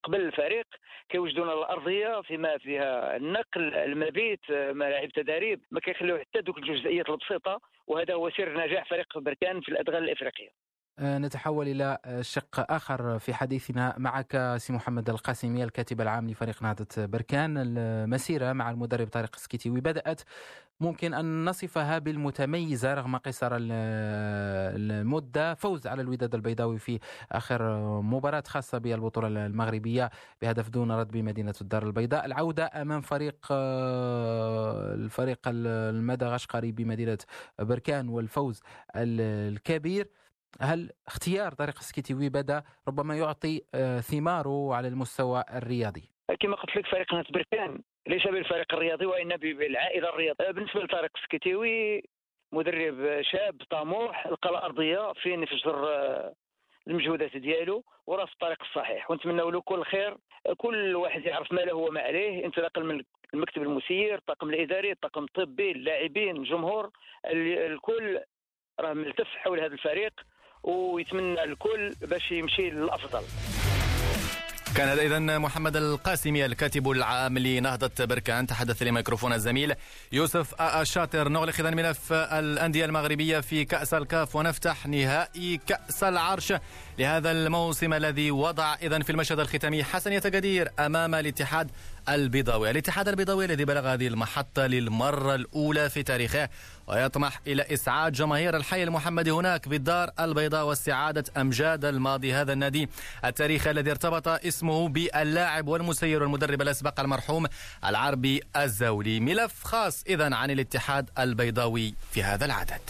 [0.03, 0.65] قبل الفريق
[1.09, 8.13] كيوجدونا الأرضية فيما فيها النقل المبيت ملاعب تدريب ما كيخليو حتى دوك الجزئيات البسيطة وهذا
[8.13, 10.49] هو سر نجاح فريق بركان في الأدغال الإفريقية.
[10.99, 17.57] نتحول إلى شق آخر في حديثنا معك سي محمد القاسمي الكاتب العام لفريق نهضة بركان
[17.57, 20.21] المسيرة مع المدرب طارق السكتيوي بدأت
[20.79, 26.99] ممكن أن نصفها بالمتميزة رغم قصر المدة فوز على الوداد البيضاوي في
[27.31, 27.61] آخر
[28.01, 30.09] مباراة خاصة بالبطولة المغربية
[30.41, 32.25] بهدف دون رد بمدينة الدار البيضاء.
[32.25, 37.17] العودة أمام فريق آه، الفريق المدغشقري بمدينة
[37.59, 38.61] بركان والفوز
[38.95, 40.09] الكبير.
[40.61, 46.87] هل اختيار طارق السكتيوي بدا ربما يعطي آه، ثماره على المستوى الرياضي؟ كما قلت لك
[46.87, 50.51] فريق نهضة بركان ليس بالفريق الرياضي وانما بالعائلة الرياضية.
[50.51, 52.03] بالنسبة لطارق السكتيوي
[52.51, 56.33] مدرب شاب طموح لقى الأرضية فين يفجر آه،
[56.87, 59.11] المجهودات ديالو وراه في الطريق الصحيح.
[59.11, 60.17] ونتمنى له كل خير.
[60.57, 62.45] كل واحد يعرف ما له وما عليه.
[62.45, 66.89] انطلاقا من المكتب المسير الطاقم الإداري الطاقم الطبي اللاعبين الجمهور
[67.25, 68.19] الكل
[68.79, 70.13] راه ملتف حول هذا الفريق.
[70.63, 73.21] ويتمنى الكل باش يمشي للأفضل.
[74.75, 78.47] كان هذا اذا محمد القاسمي الكاتب العام لنهضة بركان.
[78.47, 79.73] تحدث لميكروفون الزميل
[80.11, 86.53] يوسف الشاطر نغلق اذا ملف الأندية المغربية في كأس الكاف ونفتح نهائي كأس العرش
[86.99, 91.71] لهذا الموسم الذي وضع اذا في المشهد الختامي حسن يتقدير أمام الاتحاد
[92.09, 96.49] البيضاوي الاتحاد البيضاوي الذي بلغ هذه المحطة للمرة الأولى في تاريخه
[96.87, 102.89] ويطمح إلى إسعاد جماهير الحي المحمدي هناك بالدار البيضاء واستعادة أمجاد الماضي هذا النادي.
[103.25, 107.47] التاريخي الذي ارتبط اسمه باللاعب والمسير والمدرب الأسبق المرحوم
[107.85, 109.19] العربي الزولي.
[109.19, 112.81] ملف خاص إذا عن الاتحاد البيضاوي في هذا العدد.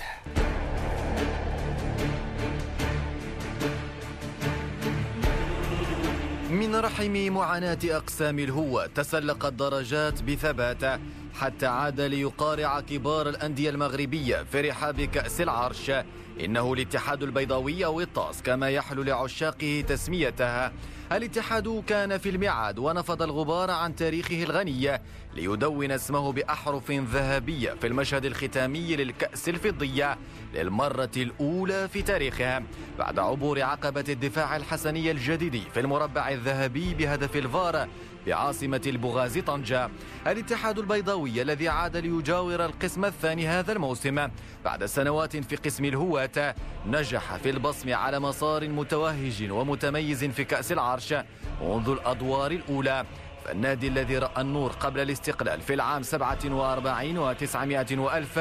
[6.54, 11.00] من رحم معاناة أقسام الهوة تسلق الدرجات بثبات
[11.34, 15.92] حتى عاد ليقارع كبار الأندية المغربية في رحاب كأس العرش.
[16.40, 20.72] إنه الاتحاد البيضاوي أو الطاس كما يحلو لعشاقه تسميتها
[21.12, 25.02] الاتحاد كان في الميعاد ونفض الغبار عن تاريخه الغني
[25.34, 30.18] ليدون اسمه بأحرف ذهبية في المشهد الختامي للكأس الفضية
[30.54, 32.64] للمرة الأولى في تاريخها
[33.00, 37.88] بعد عبور عقبة الدفاع الحسني الجديد في المربع الذهبي بهدف الفار
[38.28, 39.90] بعاصمة البغاز طنجة
[40.28, 44.28] الاتحاد البيضاوي الذي عاد ليجاور القسم الثاني هذا الموسم.
[44.66, 46.56] بعد سنوات في قسم الهواة
[46.88, 51.14] نجح في البصم على مسار متوهج ومتميز في كأس العرش
[51.62, 53.06] منذ الأدوار الأولى.
[53.46, 58.40] فالنادي الذي رأى النور قبل الاستقلال في العام 47 و900 وألف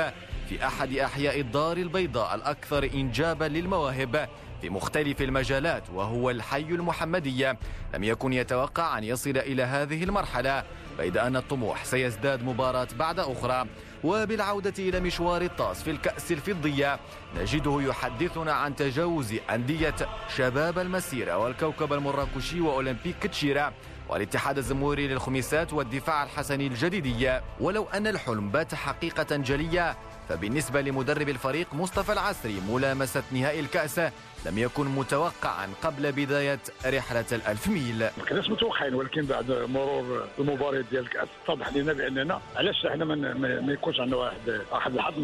[0.48, 4.28] في أحد أحياء الدار البيضاء الأكثر إنجابا للمواهب.
[4.62, 7.58] في مختلف المجالات وهو الحي المحمدية.
[7.94, 10.64] لم يكن يتوقع أن يصل إلى هذه المرحلة
[10.98, 13.66] بيد أن الطموح سيزداد مباراة بعد أخرى.
[14.04, 16.98] وبالعودة إلى مشوار الطاس في الكأس الفضية
[17.36, 19.94] نجده يحدثنا عن تجاوز أندية
[20.36, 23.72] شباب المسيرة والكوكب المراكشي وأولمبيك كتشيرا
[24.08, 27.42] والاتحاد الزموري للخميسات والدفاع الحسني الجديدية.
[27.60, 29.96] ولو أن الحلم بات حقيقة جلية
[30.28, 34.00] فبالنسبة لمدرب الفريق مصطفى العسري ملامسة نهائي الكأس
[34.46, 37.98] لم يكن متوقعا قبل بداية رحلة الألف ميل.
[37.98, 43.72] ما كناش متوقعين ولكن بعد مرور المباريات ديال الكأس اتضح لنا بأننا علاش إحنا ما
[43.72, 45.14] يكونش عندنا واحد واحد الحظ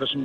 [0.00, 0.16] باش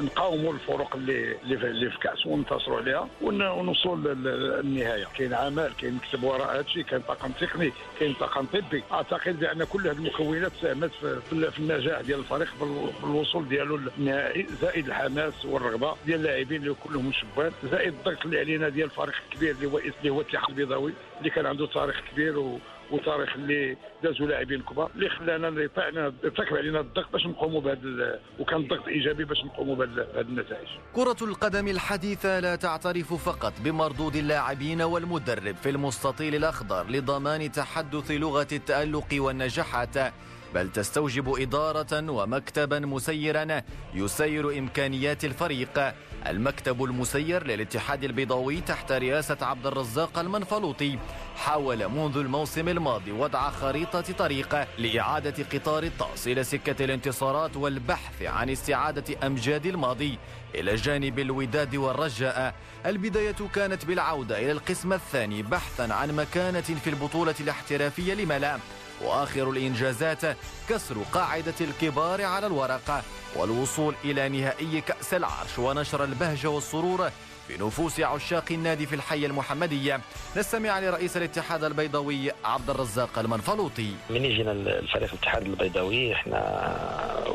[0.00, 5.04] نقاوموا الفرق اللي اللي في الكأس وننتصروا عليها ونوصلوا للنهاية.
[5.18, 8.82] كاين عمل كاين مكتب وراء هذا الشيء كاين طاقم تقني كاين طاقم طبي.
[8.92, 10.90] أعتقد بأن كل هذه المكونات ساهمت
[11.30, 12.54] في النجاح ديال الفريق
[13.02, 17.52] بالوصول ديالو للنهائي زائد الحماس والرغبة ديال اللاعبين اللي كلهم شبان.
[17.70, 21.46] زائد الضغط اللي علينا ديال الفريق الكبير اللي هو اللي هو الاتحاد البيضاوي اللي كان
[21.46, 22.58] عنده تاريخ كبير و
[22.90, 28.60] وتاريخ اللي دازوا لاعبين كبار اللي خلانا يطعنا يرتكب علينا الضغط باش نقوموا بهذا وكان
[28.60, 30.68] الضغط إيجابي باش نقوموا بهذه النتائج.
[30.94, 38.48] كرة القدم الحديثة لا تعترف فقط بمردود اللاعبين والمدرب في المستطيل الأخضر لضمان تحدث لغة
[38.52, 40.12] التألق والنجاحات
[40.54, 43.62] بل تستوجب إدارة ومكتبا مسيرا
[43.94, 45.94] يسير إمكانيات الفريق.
[46.26, 50.98] المكتب المسير للاتحاد البيضاوي تحت رئاسة عبد الرزاق المنفلوطي.
[51.36, 58.50] حاول منذ الموسم الماضي وضع خريطة طريق لإعادة قطار الطاس إلى سكة الانتصارات والبحث عن
[58.50, 60.18] استعادة أمجاد الماضي
[60.54, 62.54] إلى جانب الوداد والرجاء.
[62.86, 68.58] البداية كانت بالعودة إلى القسم الثاني بحثا عن مكانة في البطولة الاحترافية لملا.
[69.04, 70.36] وآخر الإنجازات
[70.68, 73.04] كسر قاعدة الكبار على الورق
[73.36, 77.10] والوصول إلى نهائي كأس العرش ونشر البهجة والسرور
[77.50, 80.00] في نفوس عشاق النادي في الحي المحمدية
[80.36, 83.90] نستمع لرئيس الاتحاد البيضاوي عبد الرزاق المنفلوطي.
[84.10, 86.40] من يجينا الفريق الاتحاد البيضاوي إحنا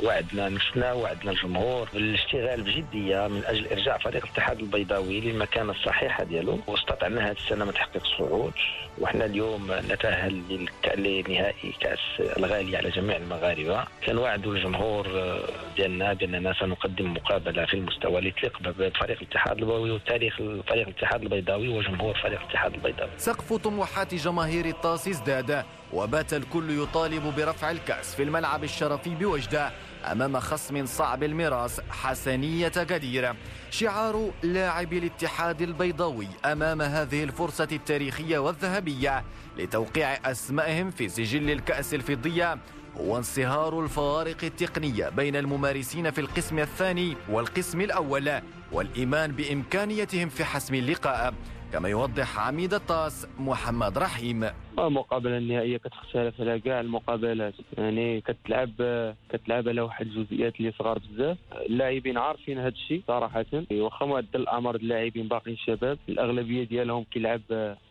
[0.04, 6.60] وعدنا نفسنا وعدنا الجمهور بالاشتغال بجدية من أجل إرجاع فريق الاتحاد البيضاوي للمكانة الصحيحة ديالو.
[6.68, 8.54] واستطعنا هذه السنة من تحقيق الصعود
[8.98, 10.42] وإحنا اليوم نتأهل
[10.98, 12.00] لنهائي كأس
[12.38, 13.84] الغالي على جميع المغاربة.
[14.06, 15.08] كنوعدوا الجمهور
[15.76, 20.00] ديالنا بأننا سنقدم مقابلة في المستوى اللي تليق بفريق الاتحاد البيضاوي.
[20.08, 23.12] تاريخ فريق الاتحاد البيضاوي وجمهور فريق الاتحاد البيضاوي.
[23.18, 25.64] سقف طموحات جماهير الطاس ازداد
[25.94, 29.72] وبات الكل يطالب برفع الكأس في الملعب الشرفي بوجدة
[30.12, 33.36] أمام خصم صعب المراس حسنية قديرة
[33.72, 39.24] شعار لاعبي الاتحاد البيضاوي أمام هذه الفرصة التاريخية والذهبية
[39.58, 42.58] لتوقيع أسمائهم في سجل الكأس الفضية
[43.02, 48.32] هو انصهار الفوارق التقنية بين الممارسين في القسم الثاني والقسم الأول
[48.72, 51.34] والإيمان بإمكانيتهم في حسم اللقاء.
[51.74, 54.50] كما يوضح عميد الطاس محمد رحيم.
[54.80, 57.54] المقابله النهائية كتختلف على كاع المقابلات.
[57.78, 58.72] يعني كتلعب
[59.30, 61.38] كتلعب على واحد الجزئيات اللي صغار بزاف.
[61.66, 63.46] اللاعبين عارفين هذا الشيء صراحة.
[63.72, 67.42] واخا معدل الاعمار اللاعبين باقيين شباب الأغلبية ديالهم كيلعب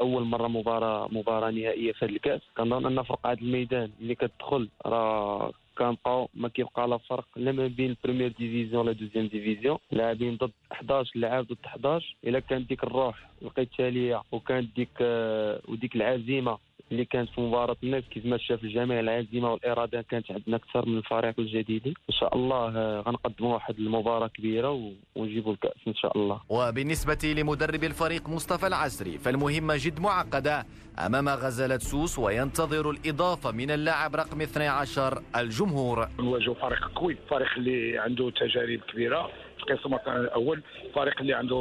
[0.01, 2.41] أول مرة مباراه مباراة نهائية في هذا الكأس.
[2.57, 7.67] كنظن أن في رقعة الميدان اللي كتدخل راه كنبقاو ما كيبقى لا فرق لا ما
[7.67, 9.79] بين ال première division ولا deuxième division.
[9.91, 15.97] لاعبين ضد 11 لاعب ضد 11 إلا كانت ديك الروح القتاليه وكانت ديك آه، وديك
[15.97, 16.59] العزيمة
[16.93, 20.99] اللي كانت في مباراة الناس كيف ما شاف الجميع العزيمة والإرادة كانت عندنا أكثر من
[20.99, 21.87] الفريق الجديد.
[21.87, 26.41] إن شاء الله آه، غنقدموا واحد المباراة كبيرة ونجيبوا الكأس إن شاء الله.
[26.49, 30.67] وبالنسبة لمدرب الفريق مصطفى العسري فالمهمه جد معقدة
[31.07, 36.09] أمام غزالة سوس وينتظر الإضافة من اللاعب رقم 12 الجمهور.
[36.21, 39.31] نواجهوا فريق قوي فريق اللي عنده تجارب كبيرة.
[39.57, 40.63] في القسم الأول
[40.95, 41.57] فريق اللي عنده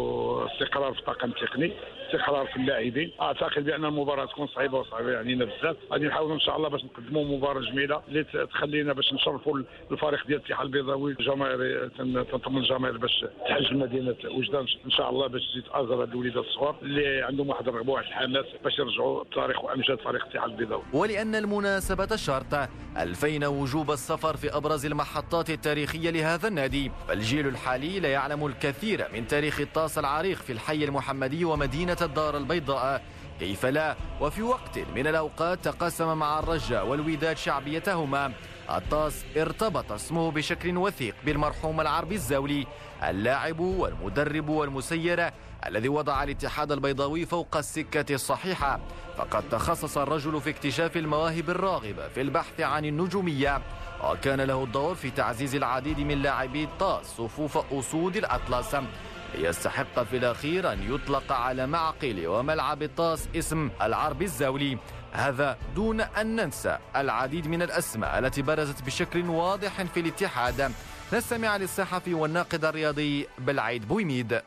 [0.52, 1.74] استقرار في الطاقم التقني.
[2.14, 3.11] استقرار في اللاعبين.
[3.22, 5.76] أعتقد بأن المباراة تكون صعيبة وصعيبة علينا بزاف.
[5.91, 9.59] غادي نحاولوا إن شاء الله باش نقدموا مباراة جميلة اللي تخلينا باش نشرفوا
[9.91, 11.88] الفريق ديال الاتحاد البيضاوي الجماهير
[12.32, 14.66] تنطمن الجماهير باش تحج مدينة وجدان.
[14.86, 18.45] إن شاء الله باش تزيد أزر هاد الوليدات الصغار اللي عندهم واحد الرغبه واحد الحماس
[18.64, 20.84] باش يرجعوا تاريخ وأمجاد فريق الاتحاد البيضاوي.
[20.93, 26.91] ولأن المناسبة الشرط الفينا وجوب السفر في أبرز المحطات التاريخية لهذا النادي.
[27.07, 33.01] فالجيل الحالي لا يعلم الكثير من تاريخ الطاس العريق في الحي المحمدي ومدينة الدار البيضاء.
[33.39, 38.32] كيف لا؟ وفي وقت من الأوقات تقاسم مع الرجاء والوداد شعبيتهما.
[38.70, 42.68] الطاس ارتبط اسمه بشكل وثيق بالمرحوم العربي الزاولي
[43.04, 45.30] اللاعب والمدرب والمسير
[45.66, 48.80] الذي وضع الاتحاد البيضاوي فوق السكة الصحيحة.
[49.18, 53.62] فقد تخصص الرجل في اكتشاف المواهب الراغبة في البحث عن النجومية.
[54.04, 58.76] وكان له الدور في تعزيز العديد من لاعبي الطاس صفوف أسود الأطلس.
[59.36, 64.78] ليستحق في الأخير أن يطلق على معقل وملعب الطاس اسم العربي الزاولي.
[65.12, 70.72] هذا دون أن ننسى العديد من الأسماء التي برزت بشكل واضح في الاتحاد.
[71.14, 73.88] نستمع للصحفي والناقد الرياضي بالعيد.
[73.88, 74.41] بويميد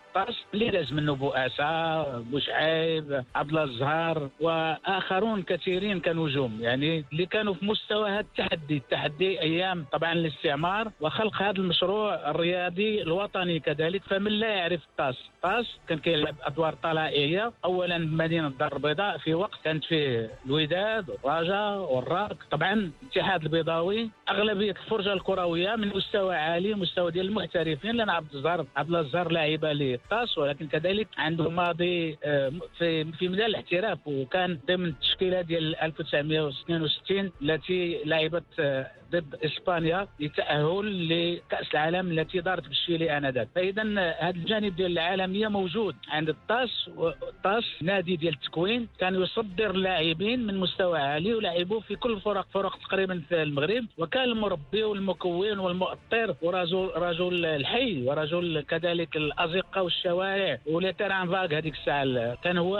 [0.54, 6.58] اللي لازم منه بؤاسة بوشعيب عبد الله الزهار وآخرون كثيرين كنجوم.
[6.60, 8.76] يعني اللي كانوا في مستوى هذا التحدي.
[8.76, 10.90] التحدي أيام طبعا الاستعمار.
[11.00, 14.02] وخلق هذا المشروع الرياضي الوطني كذلك.
[14.04, 15.16] فمن لا يعرف طاس.
[15.42, 21.94] طاس كان كيلعب أدوار طلائعيه اولا مدينة الدار البيضاء في وقت كانت فيه الوداد والرجاء
[21.94, 22.36] والراك.
[22.50, 24.10] طبعا الاتحاد البيضاوي.
[24.30, 29.30] أغلبية الفرجة الكروية من مستوى عالي مستوى ديال المحترفين لأن عبد الزهر عبد الله الزهر
[29.32, 35.76] لاعب للطاس ولكن كذلك عنده ماضي آه، في في مجال الاحتراف وكان ضمن التشكيلة ديال
[35.76, 43.48] 1962 التي لعبت آه، ضد إسبانيا للتاهل لكأس العالم التي دارت بالشيلي آنذاك.
[43.54, 43.82] فاذا
[44.20, 46.90] هذا الجانب ديال العالميه موجود عند الطاس
[47.22, 48.88] الطاس نادي ديال التكوين.
[48.98, 53.84] كان يصدر لاعبين من مستوى عالي ولعبوا في كل الفرق فرق تقريبا في المغرب.
[53.98, 60.58] وكان المربي والمكون والمؤطر ورجل رجل الحي ورجل كذلك الأزقة والشوارع.
[60.66, 62.78] وليتران فاغ هذيك الساعة كان هو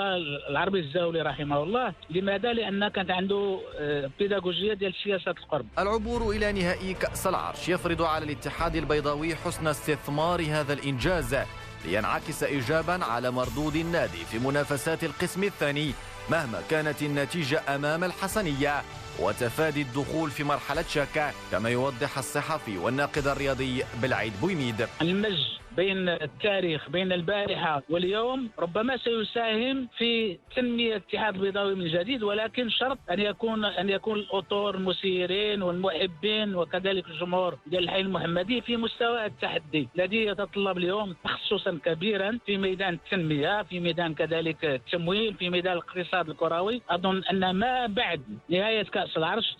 [0.51, 1.93] العربي الزاولي رحمه الله.
[2.11, 5.67] لماذا؟ لأن كانت عنده آه، بيداغوجية ديال سياسة القرب.
[5.79, 7.69] العبور العبور إلى نهائي كأس العرش.
[7.69, 11.37] يفرض على الاتحاد البيضاوي حسن استثمار هذا الإنجاز
[11.85, 15.93] لينعكس إيجابا على مردود النادي في منافسات القسم الثاني
[16.31, 18.83] مهما كانت النتيجة أمام الحسنية.
[19.19, 24.89] وتفادي الدخول في مرحلة شاكة كما يوضح الصحفي والناقد الرياضي بالعيد بويميد.
[25.03, 25.39] المج
[25.77, 32.99] بين التاريخ بين البارحة واليوم ربما سيساهم في تنمية الاتحاد البيضاوي من جديد ولكن شرط
[33.11, 39.89] أن يكون أن يكون الأطور المسيرين والمحبين وكذلك الجمهور ديال الحي المحمدي في مستوى التحدي
[39.97, 46.29] الذي يتطلب اليوم تخصصا كبيرا في ميدان التنمية في ميدان كذلك التمويل في ميدان الاقتصاد
[46.29, 46.83] الكروي.
[46.91, 49.57] أظن أن ما بعد نهاية كأس العرش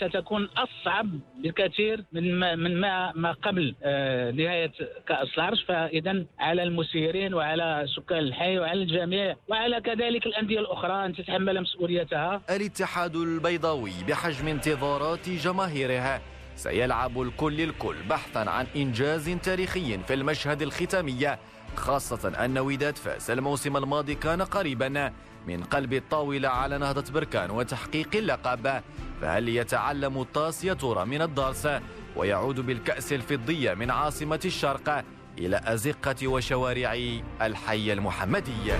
[0.00, 1.06] ستكون أصعب
[1.44, 4.72] بكثير من ما من ما, ما قبل آه، نهاية
[5.08, 5.53] كأس العرش.
[5.54, 11.60] العرش فاذا على المسيرين وعلى سكان الحي وعلى الجميع وعلى كذلك الأندية الأخرى أن تتحمل
[11.60, 12.40] مسؤوليتها.
[12.50, 16.20] الاتحاد البيضاوي بحجم انتظارات جماهيرها.
[16.56, 21.36] سيلعب الكل الكل بحثا عن إنجاز تاريخي في المشهد الختامي
[21.76, 25.12] خاصة أن وداد فاس الموسم الماضي كان قريبا
[25.46, 28.82] من قلب الطاولة على نهضة بركان وتحقيق اللقب.
[29.20, 31.68] فهل يتعلم الطاس يا ترى من الدارس
[32.16, 35.04] ويعود بالكأس الفضية من عاصمة الشرق
[35.37, 38.73] إلى أزقة وشوارع الحي المحمدي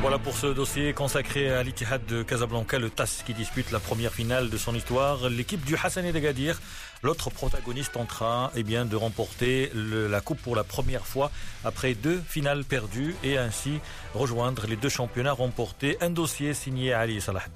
[0.00, 4.12] Voilà pour ce dossier consacré à l'Ittihad de Casablanca, le TAS qui dispute la première
[4.12, 5.28] finale de son histoire.
[5.28, 6.60] L'équipe du Hassan d'Agadir,
[7.02, 11.32] l'autre protagoniste, tentera eh bien, de remporter la coupe pour la première fois
[11.64, 13.80] après deux finales perdues et ainsi
[14.14, 15.98] rejoindre les deux championnats remportés.
[16.00, 17.50] Un dossier signé Ali Salahdin.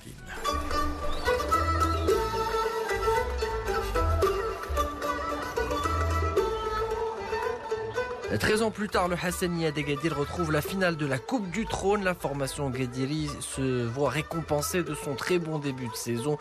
[8.36, 12.04] Treize ans plus tard, le Hassani Gadir retrouve la finale de la Coupe du Trône.
[12.04, 16.38] La formation Gadiri se voit récompensée de son très bon début de saison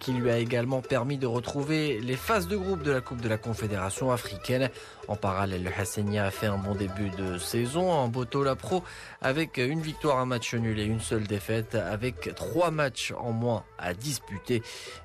[0.00, 3.28] qui lui a également permis de retrouver les phases de groupe de la Coupe de
[3.28, 4.68] la Confédération africaine.
[5.06, 8.82] En parallèle, le Hassania a fait un bon début de saison en Boto la Pro
[9.22, 13.64] avec une victoire, un match nul et une seule défaite avec trois matchs en moins
[13.78, 14.62] à disputer.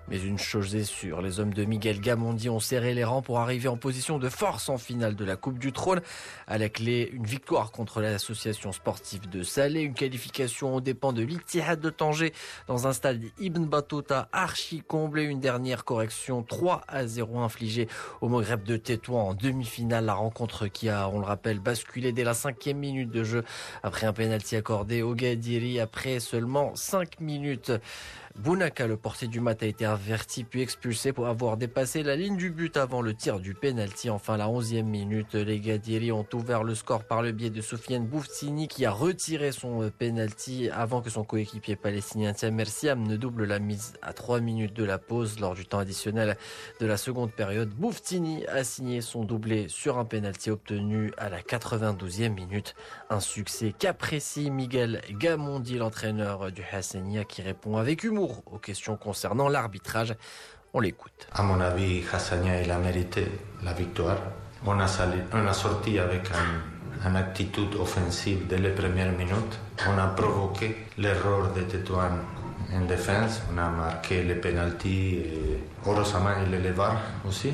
[0.09, 3.39] Mais une chose est sûre, les hommes de Miguel Gamondi ont serré les rangs pour
[3.39, 6.01] arriver en position de force en finale de la Coupe du Trône.
[6.47, 11.23] À la clé, une victoire contre l'association sportive de Salé, une qualification aux dépens de
[11.23, 12.33] l'Ittihad de Tanger
[12.67, 17.87] dans un stade Ibn Battuta archi comblé, une dernière correction 3 à 0 infligée
[18.21, 20.05] au Maghreb de Tétouan en demi-finale.
[20.05, 23.43] La rencontre qui a, on le rappelle, basculé dès la cinquième minute de jeu
[23.83, 27.71] après un pénalty accordé au Gadiri après seulement 5 minutes.
[28.35, 32.35] Bounaka, le portier du mat, a été averti puis expulsé pour avoir dépassé la ligne
[32.35, 34.09] du but avant le tir du penalty.
[34.09, 38.07] Enfin, la 11e minute, les Gadiri ont ouvert le score par le biais de Soufiane
[38.07, 43.45] Bouftini qui a retiré son penalty avant que son coéquipier palestinien Tiamer Siam ne double
[43.45, 46.35] la mise à 3 minutes de la pause lors du temps additionnel
[46.79, 47.69] de la seconde période.
[47.69, 52.73] Bouftini a signé son doublé sur un penalty obtenu à la 92e minute.
[53.13, 59.49] Un succès qu'apprécie Miguel Gamondi, l'entraîneur du Hassania qui répond avec humour aux questions concernant
[59.49, 60.15] l'arbitrage.
[60.73, 61.27] On l'écoute.
[61.31, 63.27] À mon avis, Hassania, il a mérité
[63.61, 64.17] la victoire.
[64.65, 64.87] On a,
[65.53, 69.59] sorti avec un, une attitude offensive dès les premières minutes.
[69.87, 72.17] On a provoqué l'erreur de Tétouan
[72.73, 73.43] en défense.
[73.53, 75.21] On a marqué les pénalties.
[75.85, 76.73] Heureusement, il est le
[77.27, 77.53] aussi.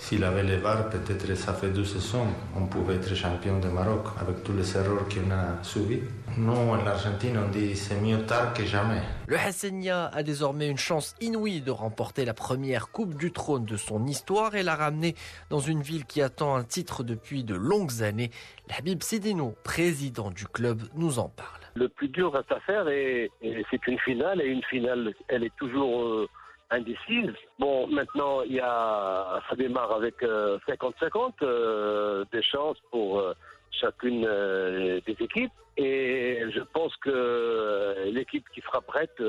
[0.00, 2.26] S'il avait le VAR, peut-être ça fait deux saisons,
[2.56, 6.00] on pouvait être champion de Maroc avec tous les erreurs qu'on a subis.
[6.38, 9.02] Nous, en Argentine, on dit c'est mieux tard que jamais.
[9.26, 13.76] Le Hassania a désormais une chance inouïe de remporter la première Coupe du Trône de
[13.76, 15.16] son histoire et la ramener
[15.50, 18.30] dans une ville qui attend un titre depuis de longues années.
[18.78, 21.60] Habib Sidino, président du club, nous en parle.
[21.74, 25.42] Le plus dur reste à faire et, et c'est une finale et une finale, elle
[25.42, 26.28] est toujours...
[26.70, 27.34] Euh indécise.
[27.58, 33.34] Bon, maintenant, il y a, ça démarre avec 50-50 euh, des chances pour euh,
[33.70, 35.52] chacune euh, des équipes.
[35.76, 39.22] Et je pense que l'équipe qui sera prête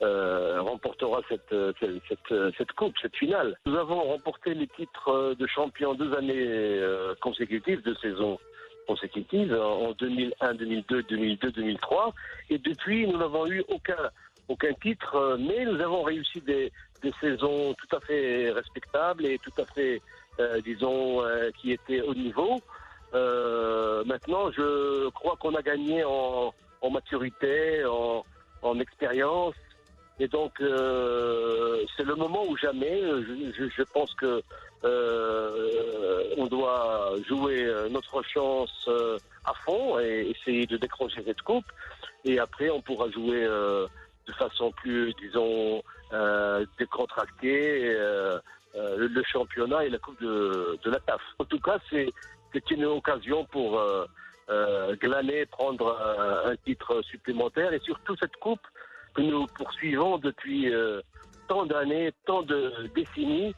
[0.00, 3.56] remportera cette, cette, cette, coupe, cette finale.
[3.64, 6.80] Nous avons remporté les titres de champion deux années
[7.20, 8.40] consécutives, deux saisons
[8.88, 12.12] consécutives, en 2001, 2002, 2002, 2003.
[12.50, 14.10] Et depuis, nous n'avons eu aucun
[14.48, 16.72] aucun titre, euh, mais nous avons réussi des,
[17.02, 20.00] des, saisons tout à fait respectables et tout à fait,
[20.38, 22.60] euh, disons, euh, qui étaient au niveau.
[23.14, 28.24] Euh, maintenant, je crois qu'on a gagné en, en maturité, en,
[28.62, 29.54] en, expérience.
[30.18, 34.42] Et donc, euh, c'est le moment où jamais, je, je, je pense que
[36.38, 38.88] on doit jouer notre chance
[39.44, 41.64] à fond et essayer de décrocher cette coupe.
[42.24, 43.48] Et après, on pourra jouer
[44.26, 48.38] de façon plus, disons, euh, décontractée euh,
[48.74, 51.20] euh, le championnat et la Coupe de, de la TAF.
[51.38, 53.82] En tout cas, c'est une occasion pour
[55.00, 55.98] glaner, prendre
[56.46, 58.66] un, titre supplémentaire et surtout cette Coupe
[59.14, 60.72] que nous poursuivons depuis
[61.48, 63.54] tant d'années, tant de décennies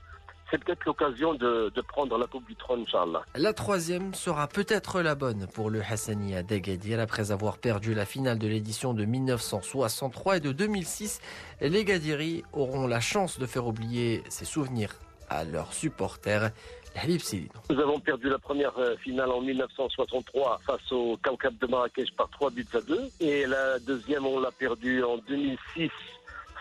[0.51, 3.23] c'est peut-être l'occasion de, de, prendre la Coupe du Trône, Inch'Allah.
[3.35, 7.01] La troisième sera peut-être la bonne pour le Hassania d'Agadir.
[7.01, 11.21] Après avoir perdu la finale de l'édition de 1963 et de 2006,
[11.61, 14.95] les Gadiri auront la chance de faire oublier ces souvenirs
[15.29, 16.51] à leurs supporters.
[17.71, 22.29] Nous avons perdu la première euh, finale en 1963 face au Kaukab de Marrakech par
[22.31, 22.99] 3 buts à 2.
[23.21, 25.91] Et la deuxième, on l'a perdue en 2006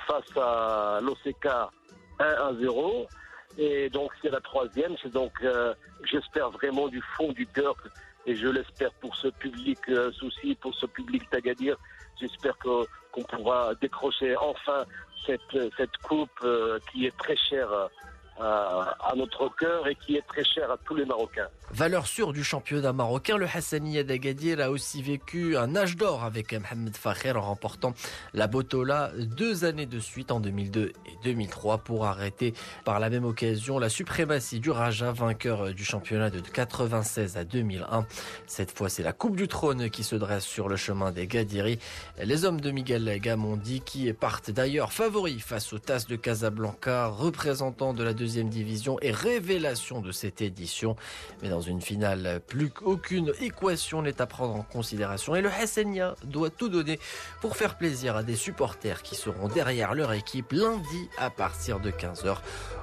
[0.05, 1.69] face à l'OCK 1
[2.19, 3.07] à 0.
[3.57, 4.95] Et donc c'est la troisième.
[5.01, 7.75] C'est donc euh, j'espère vraiment du fond du cœur
[8.25, 11.77] et je l'espère pour ce public euh, souci, pour ce public d'Agadir.
[12.19, 14.85] J'espère qu'on pourra décrocher enfin
[15.25, 17.89] cette coupe euh, qui est très chère
[18.39, 21.47] à notre cœur et qui est très cher à tous les Marocains.
[21.71, 26.53] Valeur sûre du championnat marocain, le Hassani d'Agadir a aussi vécu un âge d'or avec
[26.53, 27.93] Mohamed Fakher en remportant
[28.33, 32.53] la Botola deux années de suite en 2002 et 2003 pour arrêter
[32.85, 38.05] par la même occasion la suprématie du Raja, vainqueur du championnat de 96 à 2001.
[38.45, 41.79] Cette fois, c'est la Coupe du Trône qui se dresse sur le chemin des Gadiri.
[42.23, 47.93] Les hommes de Miguel Gamondi qui partent d'ailleurs favoris face aux Tasses de Casablanca, représentants
[47.93, 50.95] de la deuxième division et révélation de cette édition.
[51.41, 56.15] Mais dans une finale, plus qu'aucune équation n'est à prendre en considération et le Hassania
[56.23, 56.99] doit tout donner
[57.41, 61.91] pour faire plaisir à des supporters qui seront derrière leur équipe lundi à partir de
[61.91, 62.37] 15h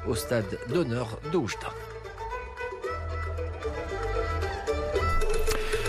[0.06, 1.38] au stade d'honneur de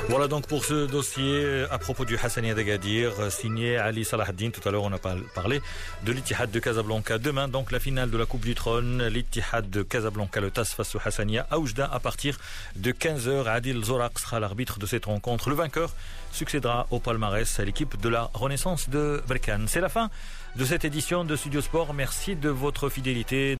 [0.07, 4.51] Voilà donc pour ce dossier à propos du Hassania d'Agadir, signé Ali Salahaddin.
[4.51, 5.61] Tout à l'heure, on a parlé
[6.03, 7.17] de l'Ittihad de Casablanca.
[7.17, 10.95] Demain, donc, la finale de la Coupe du Trône, l'Ittihad de Casablanca, le TAS face
[10.95, 12.37] au Hassania à Oujda à partir
[12.75, 13.47] de 15h.
[13.47, 15.49] Adil Zorak sera l'arbitre de cette rencontre.
[15.49, 15.91] Le vainqueur
[16.31, 19.67] succédera au palmarès à l'équipe de la Renaissance de Berkane.
[19.67, 20.09] C'est la fin
[20.55, 21.93] de cette édition de Studio Sport.
[21.93, 23.53] Merci de votre fidélité.